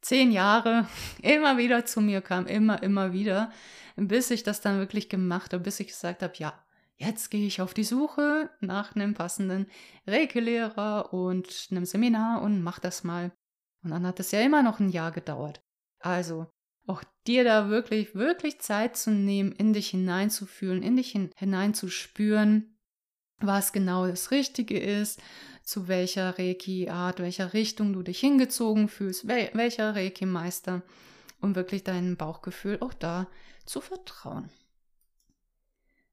zehn 0.00 0.32
Jahre 0.32 0.86
immer 1.22 1.58
wieder 1.58 1.84
zu 1.84 2.00
mir 2.00 2.20
kam, 2.20 2.46
immer, 2.46 2.82
immer 2.82 3.12
wieder, 3.12 3.50
bis 3.96 4.30
ich 4.30 4.42
das 4.42 4.60
dann 4.60 4.78
wirklich 4.78 5.08
gemacht 5.08 5.52
habe, 5.52 5.64
bis 5.64 5.80
ich 5.80 5.88
gesagt 5.88 6.22
habe, 6.22 6.34
ja, 6.36 6.52
jetzt 6.96 7.30
gehe 7.30 7.46
ich 7.46 7.60
auf 7.60 7.74
die 7.74 7.84
Suche 7.84 8.50
nach 8.60 8.94
einem 8.94 9.14
passenden 9.14 9.66
Reiki-Lehrer 10.06 11.12
und 11.12 11.68
einem 11.70 11.84
Seminar 11.84 12.42
und 12.42 12.62
mach 12.62 12.78
das 12.78 13.04
mal. 13.04 13.32
Und 13.82 13.90
dann 13.90 14.06
hat 14.06 14.20
es 14.20 14.32
ja 14.32 14.40
immer 14.40 14.62
noch 14.62 14.80
ein 14.80 14.88
Jahr 14.88 15.12
gedauert. 15.12 15.62
Also, 16.00 16.46
auch 16.86 17.02
dir 17.26 17.44
da 17.44 17.68
wirklich, 17.68 18.14
wirklich 18.14 18.60
Zeit 18.60 18.96
zu 18.96 19.10
nehmen, 19.10 19.52
in 19.52 19.72
dich 19.72 19.88
hineinzufühlen, 19.90 20.82
in 20.82 20.96
dich 20.96 21.18
hineinzuspüren, 21.36 22.75
was 23.38 23.72
genau 23.72 24.06
das 24.06 24.30
Richtige 24.30 24.78
ist, 24.78 25.20
zu 25.62 25.88
welcher 25.88 26.38
Reiki-Art, 26.38 27.18
welcher 27.18 27.52
Richtung 27.52 27.92
du 27.92 28.02
dich 28.02 28.20
hingezogen 28.20 28.88
fühlst, 28.88 29.26
wel 29.26 29.50
welcher 29.52 29.94
Reiki-Meister, 29.94 30.82
um 31.40 31.54
wirklich 31.54 31.84
deinem 31.84 32.16
Bauchgefühl 32.16 32.78
auch 32.80 32.94
da 32.94 33.26
zu 33.64 33.80
vertrauen. 33.80 34.48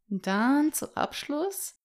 Dann 0.07 0.73
zu 0.73 0.95
Abschluss 0.97 1.75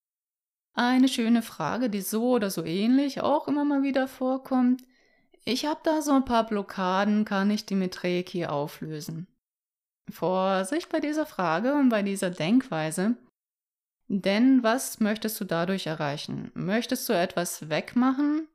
eine 0.74 1.08
schöne 1.08 1.42
Frage, 1.42 1.90
die 1.90 2.00
so 2.00 2.30
oder 2.30 2.50
so 2.50 2.64
ähnlich 2.64 3.20
auch 3.20 3.48
immer 3.48 3.64
mal 3.64 3.82
wieder 3.82 4.08
vorkommt. 4.08 4.82
Ich 5.44 5.66
habe 5.66 5.80
da 5.82 6.02
so 6.02 6.12
ein 6.12 6.24
paar 6.24 6.46
Blockaden, 6.46 7.24
kann 7.24 7.50
ich 7.50 7.66
die 7.66 7.74
mit 7.74 8.04
Reiki 8.04 8.46
auflösen? 8.46 9.26
Vorsicht 10.08 10.88
bei 10.88 11.00
dieser 11.00 11.26
Frage 11.26 11.74
und 11.74 11.88
bei 11.88 12.02
dieser 12.02 12.30
Denkweise. 12.30 13.16
Denn 14.08 14.62
was 14.62 15.00
möchtest 15.00 15.38
du 15.38 15.44
dadurch 15.44 15.86
erreichen? 15.86 16.50
Möchtest 16.54 17.08
du 17.08 17.12
etwas 17.12 17.68
wegmachen? 17.68 18.48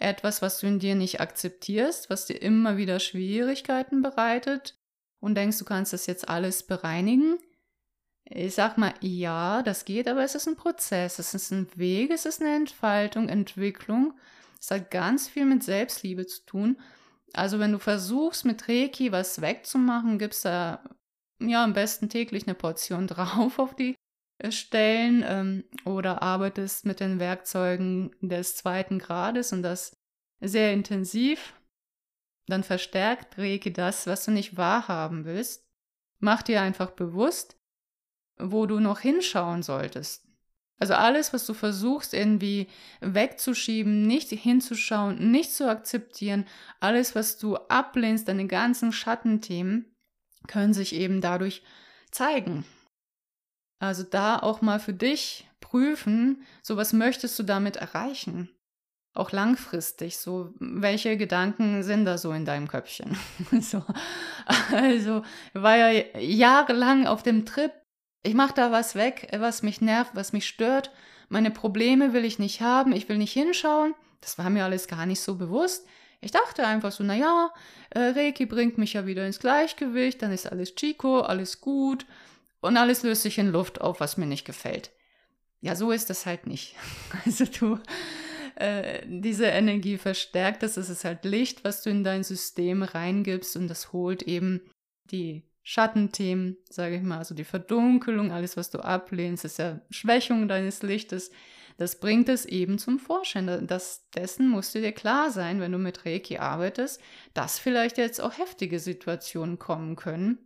Etwas, 0.00 0.42
was 0.42 0.58
du 0.58 0.66
in 0.66 0.80
dir 0.80 0.96
nicht 0.96 1.20
akzeptierst, 1.20 2.10
was 2.10 2.26
dir 2.26 2.42
immer 2.42 2.76
wieder 2.76 2.98
Schwierigkeiten 2.98 4.02
bereitet 4.02 4.76
und 5.20 5.36
denkst, 5.36 5.58
du 5.58 5.64
kannst 5.64 5.92
das 5.92 6.06
jetzt 6.06 6.28
alles 6.28 6.64
bereinigen? 6.64 7.38
Ich 8.24 8.54
sag 8.54 8.76
mal, 8.76 8.94
ja, 9.00 9.62
das 9.62 9.84
geht, 9.84 10.08
aber 10.08 10.24
es 10.24 10.34
ist 10.34 10.48
ein 10.48 10.56
Prozess, 10.56 11.20
es 11.20 11.34
ist 11.34 11.52
ein 11.52 11.68
Weg, 11.76 12.10
es 12.10 12.26
ist 12.26 12.40
eine 12.40 12.56
Entfaltung, 12.56 13.28
Entwicklung. 13.28 14.14
Es 14.60 14.70
hat 14.70 14.90
ganz 14.90 15.28
viel 15.28 15.44
mit 15.44 15.62
Selbstliebe 15.62 16.26
zu 16.26 16.44
tun. 16.46 16.80
Also 17.32 17.58
wenn 17.60 17.72
du 17.72 17.78
versuchst, 17.78 18.44
mit 18.44 18.68
Reiki 18.68 19.12
was 19.12 19.40
wegzumachen, 19.40 20.18
gibst 20.18 20.44
da 20.44 20.82
ja 21.38 21.62
am 21.62 21.74
besten 21.74 22.08
täglich 22.08 22.46
eine 22.46 22.54
Portion 22.54 23.06
drauf 23.08 23.58
auf 23.58 23.76
die 23.76 23.93
stellen 24.50 25.24
ähm, 25.26 25.64
oder 25.84 26.22
arbeitest 26.22 26.86
mit 26.86 27.00
den 27.00 27.18
Werkzeugen 27.18 28.14
des 28.20 28.56
zweiten 28.56 28.98
Grades 28.98 29.52
und 29.52 29.62
das 29.62 29.96
sehr 30.40 30.72
intensiv, 30.72 31.54
dann 32.46 32.62
verstärkt 32.62 33.38
Reiki 33.38 33.72
das, 33.72 34.06
was 34.06 34.24
du 34.24 34.30
nicht 34.30 34.56
wahrhaben 34.56 35.24
willst. 35.24 35.66
Mach 36.18 36.42
dir 36.42 36.60
einfach 36.60 36.90
bewusst, 36.90 37.56
wo 38.38 38.66
du 38.66 38.80
noch 38.80 39.00
hinschauen 39.00 39.62
solltest. 39.62 40.24
Also 40.78 40.94
alles, 40.94 41.32
was 41.32 41.46
du 41.46 41.54
versuchst 41.54 42.14
irgendwie 42.14 42.66
wegzuschieben, 43.00 44.06
nicht 44.06 44.30
hinzuschauen, 44.30 45.30
nicht 45.30 45.54
zu 45.54 45.70
akzeptieren, 45.70 46.46
alles, 46.80 47.14
was 47.14 47.38
du 47.38 47.56
ablehnst, 47.56 48.28
deine 48.28 48.46
ganzen 48.46 48.92
Schattenthemen, 48.92 49.94
können 50.48 50.74
sich 50.74 50.94
eben 50.94 51.20
dadurch 51.20 51.62
zeigen. 52.10 52.64
Also 53.78 54.02
da 54.02 54.38
auch 54.38 54.62
mal 54.62 54.80
für 54.80 54.92
dich 54.92 55.48
prüfen, 55.60 56.42
so 56.62 56.76
was 56.76 56.92
möchtest 56.92 57.38
du 57.38 57.42
damit 57.42 57.76
erreichen? 57.76 58.48
Auch 59.12 59.30
langfristig, 59.30 60.18
so 60.18 60.52
welche 60.58 61.16
Gedanken 61.16 61.82
sind 61.82 62.04
da 62.04 62.18
so 62.18 62.32
in 62.32 62.44
deinem 62.44 62.68
Köpfchen? 62.68 63.16
so, 63.60 63.84
also 64.72 65.22
war 65.52 65.76
ja 65.76 66.18
jahrelang 66.18 67.06
auf 67.06 67.22
dem 67.22 67.46
Trip, 67.46 67.72
ich 68.22 68.34
mache 68.34 68.54
da 68.54 68.72
was 68.72 68.94
weg, 68.94 69.28
was 69.36 69.62
mich 69.62 69.80
nervt, 69.80 70.12
was 70.14 70.32
mich 70.32 70.48
stört. 70.48 70.90
Meine 71.28 71.50
Probleme 71.50 72.12
will 72.12 72.24
ich 72.24 72.38
nicht 72.38 72.60
haben, 72.60 72.92
ich 72.92 73.08
will 73.08 73.18
nicht 73.18 73.32
hinschauen. 73.32 73.94
Das 74.20 74.38
war 74.38 74.50
mir 74.50 74.64
alles 74.64 74.88
gar 74.88 75.06
nicht 75.06 75.20
so 75.20 75.36
bewusst. 75.36 75.86
Ich 76.20 76.30
dachte 76.30 76.66
einfach 76.66 76.90
so, 76.90 77.04
naja, 77.04 77.50
äh, 77.90 78.00
Reiki 78.00 78.46
bringt 78.46 78.78
mich 78.78 78.94
ja 78.94 79.06
wieder 79.06 79.26
ins 79.26 79.40
Gleichgewicht, 79.40 80.22
dann 80.22 80.32
ist 80.32 80.50
alles 80.50 80.74
Chico, 80.74 81.20
alles 81.20 81.60
gut 81.60 82.06
und 82.64 82.78
alles 82.78 83.02
löst 83.02 83.22
sich 83.22 83.36
in 83.36 83.52
Luft 83.52 83.82
auf, 83.82 84.00
was 84.00 84.16
mir 84.16 84.24
nicht 84.24 84.46
gefällt. 84.46 84.90
Ja, 85.60 85.76
so 85.76 85.90
ist 85.92 86.08
das 86.08 86.24
halt 86.24 86.46
nicht. 86.46 86.74
Also 87.26 87.44
du, 87.44 87.78
äh, 88.56 89.02
diese 89.06 89.46
Energie 89.46 89.98
verstärkt 89.98 90.62
das, 90.62 90.78
es 90.78 90.88
ist 90.88 91.04
halt 91.04 91.24
Licht, 91.26 91.62
was 91.64 91.82
du 91.82 91.90
in 91.90 92.04
dein 92.04 92.24
System 92.24 92.82
reingibst 92.82 93.56
und 93.56 93.68
das 93.68 93.92
holt 93.92 94.22
eben 94.22 94.62
die 95.10 95.42
Schattenthemen, 95.62 96.56
sage 96.70 96.96
ich 96.96 97.02
mal, 97.02 97.18
also 97.18 97.34
die 97.34 97.44
Verdunkelung, 97.44 98.32
alles, 98.32 98.56
was 98.56 98.70
du 98.70 98.78
ablehnst, 98.78 99.44
ist 99.44 99.58
ja 99.58 99.80
Schwächung 99.90 100.48
deines 100.48 100.82
Lichtes. 100.82 101.30
Das 101.76 102.00
bringt 102.00 102.30
es 102.30 102.46
eben 102.46 102.78
zum 102.78 102.98
Vorschein. 102.98 103.66
Das, 103.66 104.08
dessen 104.14 104.48
musst 104.48 104.74
du 104.74 104.80
dir 104.80 104.92
klar 104.92 105.30
sein, 105.30 105.60
wenn 105.60 105.72
du 105.72 105.78
mit 105.78 106.06
Reiki 106.06 106.38
arbeitest, 106.38 107.00
dass 107.34 107.58
vielleicht 107.58 107.98
jetzt 107.98 108.22
auch 108.22 108.38
heftige 108.38 108.78
Situationen 108.78 109.58
kommen 109.58 109.96
können, 109.96 110.38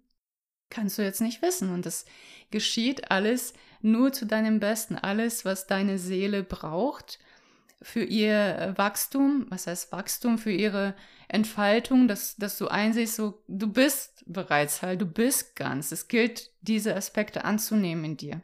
kannst 0.71 0.99
du 0.99 1.03
jetzt 1.03 1.21
nicht 1.21 1.43
wissen. 1.43 1.71
Und 1.73 1.87
das 1.87 2.05
geschieht 2.51 3.11
alles 3.11 3.55
nur 3.81 4.13
zu 4.13 4.27
deinem 4.27 4.61
Besten. 4.61 4.97
Alles, 4.97 5.45
was 5.45 5.67
deine 5.67 5.99
Seele 5.99 6.43
braucht 6.43 7.19
für 7.81 8.03
ihr 8.03 8.75
Wachstum, 8.77 9.47
was 9.51 9.69
heißt 9.69 9.93
Wachstum, 9.93 10.39
für 10.39 10.51
ihre 10.51 10.95
Entfaltung, 11.29 12.09
dass, 12.09 12.37
dass 12.37 12.59
du 12.59 12.69
einsiehst, 12.69 13.15
so, 13.17 13.43
du 13.47 13.73
bist 13.73 14.25
bereits 14.27 14.83
halt, 14.83 15.01
du 15.01 15.07
bist 15.07 15.55
ganz. 15.55 15.93
Es 15.93 16.09
gilt, 16.09 16.51
diese 16.61 16.97
Aspekte 16.97 17.45
anzunehmen 17.45 18.05
in 18.05 18.17
dir. 18.17 18.43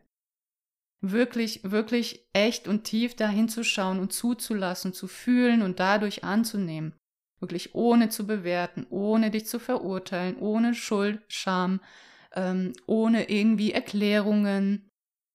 wirklich, 1.01 1.61
wirklich 1.65 2.27
echt 2.33 2.67
und 2.69 2.85
tief 2.85 3.15
dahin 3.15 3.49
zu 3.49 3.63
schauen 3.63 4.01
und 4.01 4.13
zuzulassen, 4.13 4.93
zu 4.93 5.07
fühlen 5.07 5.63
und 5.63 5.81
dadurch 5.81 6.25
anzunehmen. 6.25 6.95
Wirklich 7.41 7.75
ohne 7.75 8.09
zu 8.09 8.27
bewerten, 8.27 8.87
ohne 8.89 9.31
dich 9.31 9.47
zu 9.47 9.59
verurteilen, 9.59 10.37
ohne 10.37 10.75
Schuld, 10.75 11.21
Scham, 11.29 11.81
ähm, 12.35 12.73
ohne 12.87 13.31
irgendwie 13.31 13.73
Erklärungen, 13.73 14.89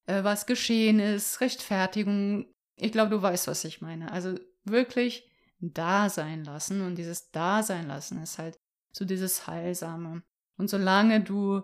äh, 0.07 0.23
was 0.23 0.45
geschehen 0.45 0.99
ist, 0.99 1.41
Rechtfertigung. 1.41 2.45
Ich 2.75 2.91
glaube, 2.91 3.11
du 3.11 3.21
weißt, 3.21 3.47
was 3.47 3.63
ich 3.65 3.81
meine. 3.81 4.11
Also 4.11 4.35
wirklich 4.63 5.29
da 5.59 6.09
sein 6.09 6.43
lassen 6.43 6.81
und 6.81 6.95
dieses 6.95 7.31
Dasein 7.31 7.87
lassen 7.87 8.21
ist 8.21 8.37
halt 8.37 8.57
so 8.91 9.05
dieses 9.05 9.47
Heilsame. 9.47 10.23
Und 10.57 10.69
solange 10.69 11.21
du 11.21 11.63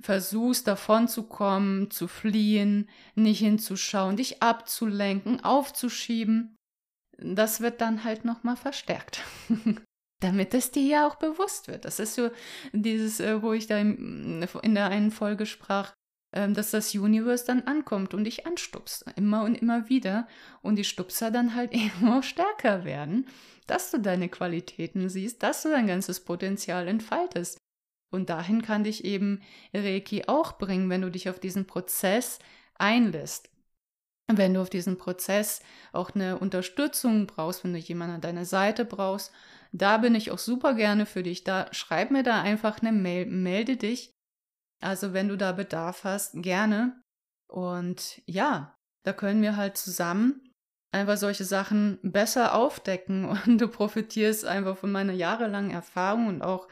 versuchst 0.00 0.66
davon 0.66 1.08
zu 1.08 1.24
kommen, 1.24 1.90
zu 1.90 2.08
fliehen, 2.08 2.88
nicht 3.14 3.38
hinzuschauen, 3.38 4.16
dich 4.16 4.42
abzulenken, 4.42 5.42
aufzuschieben, 5.44 6.56
das 7.18 7.60
wird 7.60 7.80
dann 7.80 8.04
halt 8.04 8.24
nochmal 8.24 8.56
verstärkt. 8.56 9.22
Damit 10.24 10.54
es 10.54 10.70
dir 10.70 10.82
ja 10.82 11.06
auch 11.06 11.16
bewusst 11.16 11.68
wird. 11.68 11.84
Das 11.84 11.98
ist 11.98 12.14
so 12.14 12.30
dieses, 12.72 13.20
äh, 13.20 13.42
wo 13.42 13.52
ich 13.52 13.66
da 13.66 13.78
in 13.78 14.74
der 14.74 14.86
einen 14.86 15.10
Folge 15.10 15.44
sprach, 15.44 15.92
ähm, 16.32 16.54
dass 16.54 16.70
das 16.70 16.94
Universe 16.94 17.44
dann 17.44 17.64
ankommt 17.64 18.14
und 18.14 18.24
dich 18.24 18.46
anstupst. 18.46 19.04
Immer 19.16 19.44
und 19.44 19.54
immer 19.54 19.90
wieder. 19.90 20.26
Und 20.62 20.76
die 20.76 20.84
Stupser 20.84 21.30
dann 21.30 21.54
halt 21.54 21.74
auch 22.06 22.22
stärker 22.22 22.84
werden, 22.84 23.26
dass 23.66 23.90
du 23.90 23.98
deine 23.98 24.30
Qualitäten 24.30 25.10
siehst, 25.10 25.42
dass 25.42 25.62
du 25.62 25.68
dein 25.68 25.86
ganzes 25.86 26.20
Potenzial 26.20 26.88
entfaltest. 26.88 27.58
Und 28.10 28.30
dahin 28.30 28.62
kann 28.62 28.84
dich 28.84 29.04
eben 29.04 29.42
Reiki 29.74 30.24
auch 30.26 30.56
bringen, 30.56 30.88
wenn 30.88 31.02
du 31.02 31.10
dich 31.10 31.28
auf 31.28 31.38
diesen 31.38 31.66
Prozess 31.66 32.38
einlässt. 32.76 33.50
Wenn 34.32 34.54
du 34.54 34.62
auf 34.62 34.70
diesen 34.70 34.96
Prozess 34.96 35.60
auch 35.92 36.14
eine 36.14 36.38
Unterstützung 36.38 37.26
brauchst, 37.26 37.62
wenn 37.62 37.74
du 37.74 37.78
jemanden 37.78 38.16
an 38.16 38.20
deiner 38.22 38.46
Seite 38.46 38.84
brauchst, 38.84 39.32
da 39.72 39.98
bin 39.98 40.14
ich 40.14 40.30
auch 40.30 40.38
super 40.38 40.74
gerne 40.74 41.04
für 41.04 41.22
dich. 41.22 41.44
Da 41.44 41.66
schreib 41.72 42.10
mir 42.10 42.22
da 42.22 42.40
einfach 42.40 42.80
eine 42.80 42.92
Mail, 42.92 43.26
melde 43.26 43.76
dich. 43.76 44.12
Also 44.80 45.12
wenn 45.12 45.28
du 45.28 45.36
da 45.36 45.52
Bedarf 45.52 46.04
hast, 46.04 46.42
gerne. 46.42 47.00
Und 47.48 48.22
ja, 48.26 48.74
da 49.04 49.12
können 49.12 49.42
wir 49.42 49.56
halt 49.56 49.76
zusammen 49.76 50.50
einfach 50.92 51.16
solche 51.16 51.44
Sachen 51.44 51.98
besser 52.02 52.54
aufdecken 52.54 53.24
und 53.46 53.60
du 53.60 53.68
profitierst 53.68 54.46
einfach 54.46 54.76
von 54.78 54.92
meiner 54.92 55.12
jahrelangen 55.12 55.70
Erfahrung 55.70 56.28
und 56.28 56.42
auch 56.42 56.68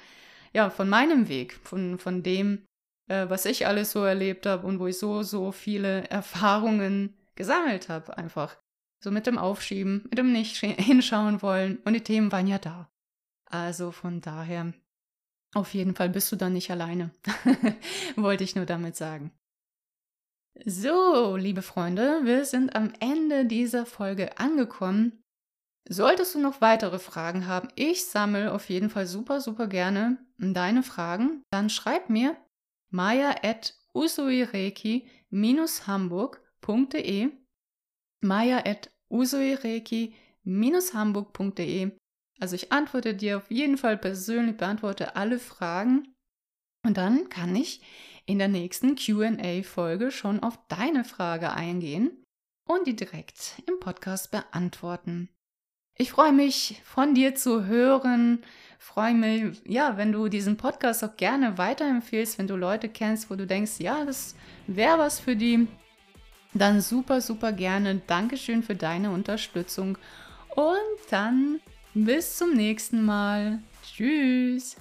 ja, 0.54 0.70
von 0.70 0.88
meinem 0.88 1.28
Weg, 1.28 1.54
von, 1.64 1.98
von 1.98 2.22
dem, 2.22 2.64
äh, 3.10 3.28
was 3.28 3.46
ich 3.46 3.66
alles 3.66 3.92
so 3.92 4.04
erlebt 4.04 4.46
habe 4.46 4.66
und 4.66 4.78
wo 4.78 4.86
ich 4.86 4.98
so, 4.98 5.22
so 5.22 5.50
viele 5.50 6.08
Erfahrungen 6.10 7.16
gesammelt 7.42 7.88
habe, 7.88 8.16
einfach. 8.16 8.56
So 9.02 9.10
mit 9.10 9.26
dem 9.26 9.36
Aufschieben, 9.36 10.04
mit 10.04 10.16
dem 10.16 10.30
nicht 10.30 10.56
hinschauen 10.58 11.42
wollen 11.42 11.78
und 11.84 11.94
die 11.94 12.04
Themen 12.04 12.30
waren 12.30 12.46
ja 12.46 12.58
da. 12.58 12.88
Also 13.46 13.90
von 13.90 14.20
daher, 14.20 14.72
auf 15.54 15.74
jeden 15.74 15.96
Fall 15.96 16.08
bist 16.08 16.30
du 16.30 16.36
dann 16.36 16.52
nicht 16.52 16.70
alleine. 16.70 17.10
Wollte 18.16 18.44
ich 18.44 18.54
nur 18.54 18.64
damit 18.64 18.94
sagen. 18.94 19.32
So, 20.64 21.36
liebe 21.36 21.62
Freunde, 21.62 22.20
wir 22.24 22.44
sind 22.44 22.76
am 22.76 22.92
Ende 23.00 23.44
dieser 23.44 23.86
Folge 23.86 24.38
angekommen. 24.38 25.20
Solltest 25.88 26.36
du 26.36 26.38
noch 26.38 26.60
weitere 26.60 27.00
Fragen 27.00 27.48
haben, 27.48 27.70
ich 27.74 28.06
sammle 28.06 28.52
auf 28.52 28.68
jeden 28.68 28.88
Fall 28.88 29.06
super, 29.06 29.40
super 29.40 29.66
gerne 29.66 30.18
deine 30.38 30.84
Fragen, 30.84 31.42
dann 31.50 31.70
schreib 31.70 32.08
mir 32.08 32.36
maya 32.90 33.34
at 33.42 33.74
usuireki-hamburg.de 33.94 36.41
maya 38.20 38.58
at 38.64 38.90
usuireki-hamburg.de 39.10 41.90
Also 42.40 42.56
ich 42.56 42.72
antworte 42.72 43.14
dir 43.14 43.36
auf 43.38 43.50
jeden 43.50 43.78
Fall 43.78 43.98
persönlich, 43.98 44.56
beantworte 44.56 45.16
alle 45.16 45.38
Fragen 45.38 46.12
und 46.84 46.96
dann 46.96 47.28
kann 47.28 47.54
ich 47.54 47.80
in 48.26 48.38
der 48.38 48.48
nächsten 48.48 48.96
QA-Folge 48.96 50.10
schon 50.10 50.42
auf 50.42 50.58
deine 50.68 51.04
Frage 51.04 51.52
eingehen 51.52 52.24
und 52.68 52.86
die 52.86 52.96
direkt 52.96 53.62
im 53.66 53.80
Podcast 53.80 54.30
beantworten. 54.30 55.28
Ich 55.98 56.12
freue 56.12 56.32
mich, 56.32 56.80
von 56.84 57.14
dir 57.14 57.34
zu 57.34 57.66
hören. 57.66 58.42
Freue 58.78 59.14
mich, 59.14 59.62
ja, 59.66 59.98
wenn 59.98 60.10
du 60.10 60.28
diesen 60.28 60.56
Podcast 60.56 61.04
auch 61.04 61.16
gerne 61.16 61.58
weiterempfehlst, 61.58 62.38
wenn 62.38 62.46
du 62.46 62.56
Leute 62.56 62.88
kennst, 62.88 63.30
wo 63.30 63.34
du 63.34 63.46
denkst, 63.46 63.78
ja, 63.78 64.04
das 64.04 64.34
wäre 64.66 64.98
was 64.98 65.20
für 65.20 65.36
die. 65.36 65.68
Dann 66.54 66.80
super, 66.80 67.20
super 67.20 67.52
gerne. 67.52 68.02
Dankeschön 68.06 68.62
für 68.62 68.74
deine 68.74 69.10
Unterstützung. 69.10 69.98
Und 70.54 71.10
dann 71.10 71.60
bis 71.94 72.36
zum 72.36 72.52
nächsten 72.54 73.04
Mal. 73.04 73.60
Tschüss. 73.82 74.76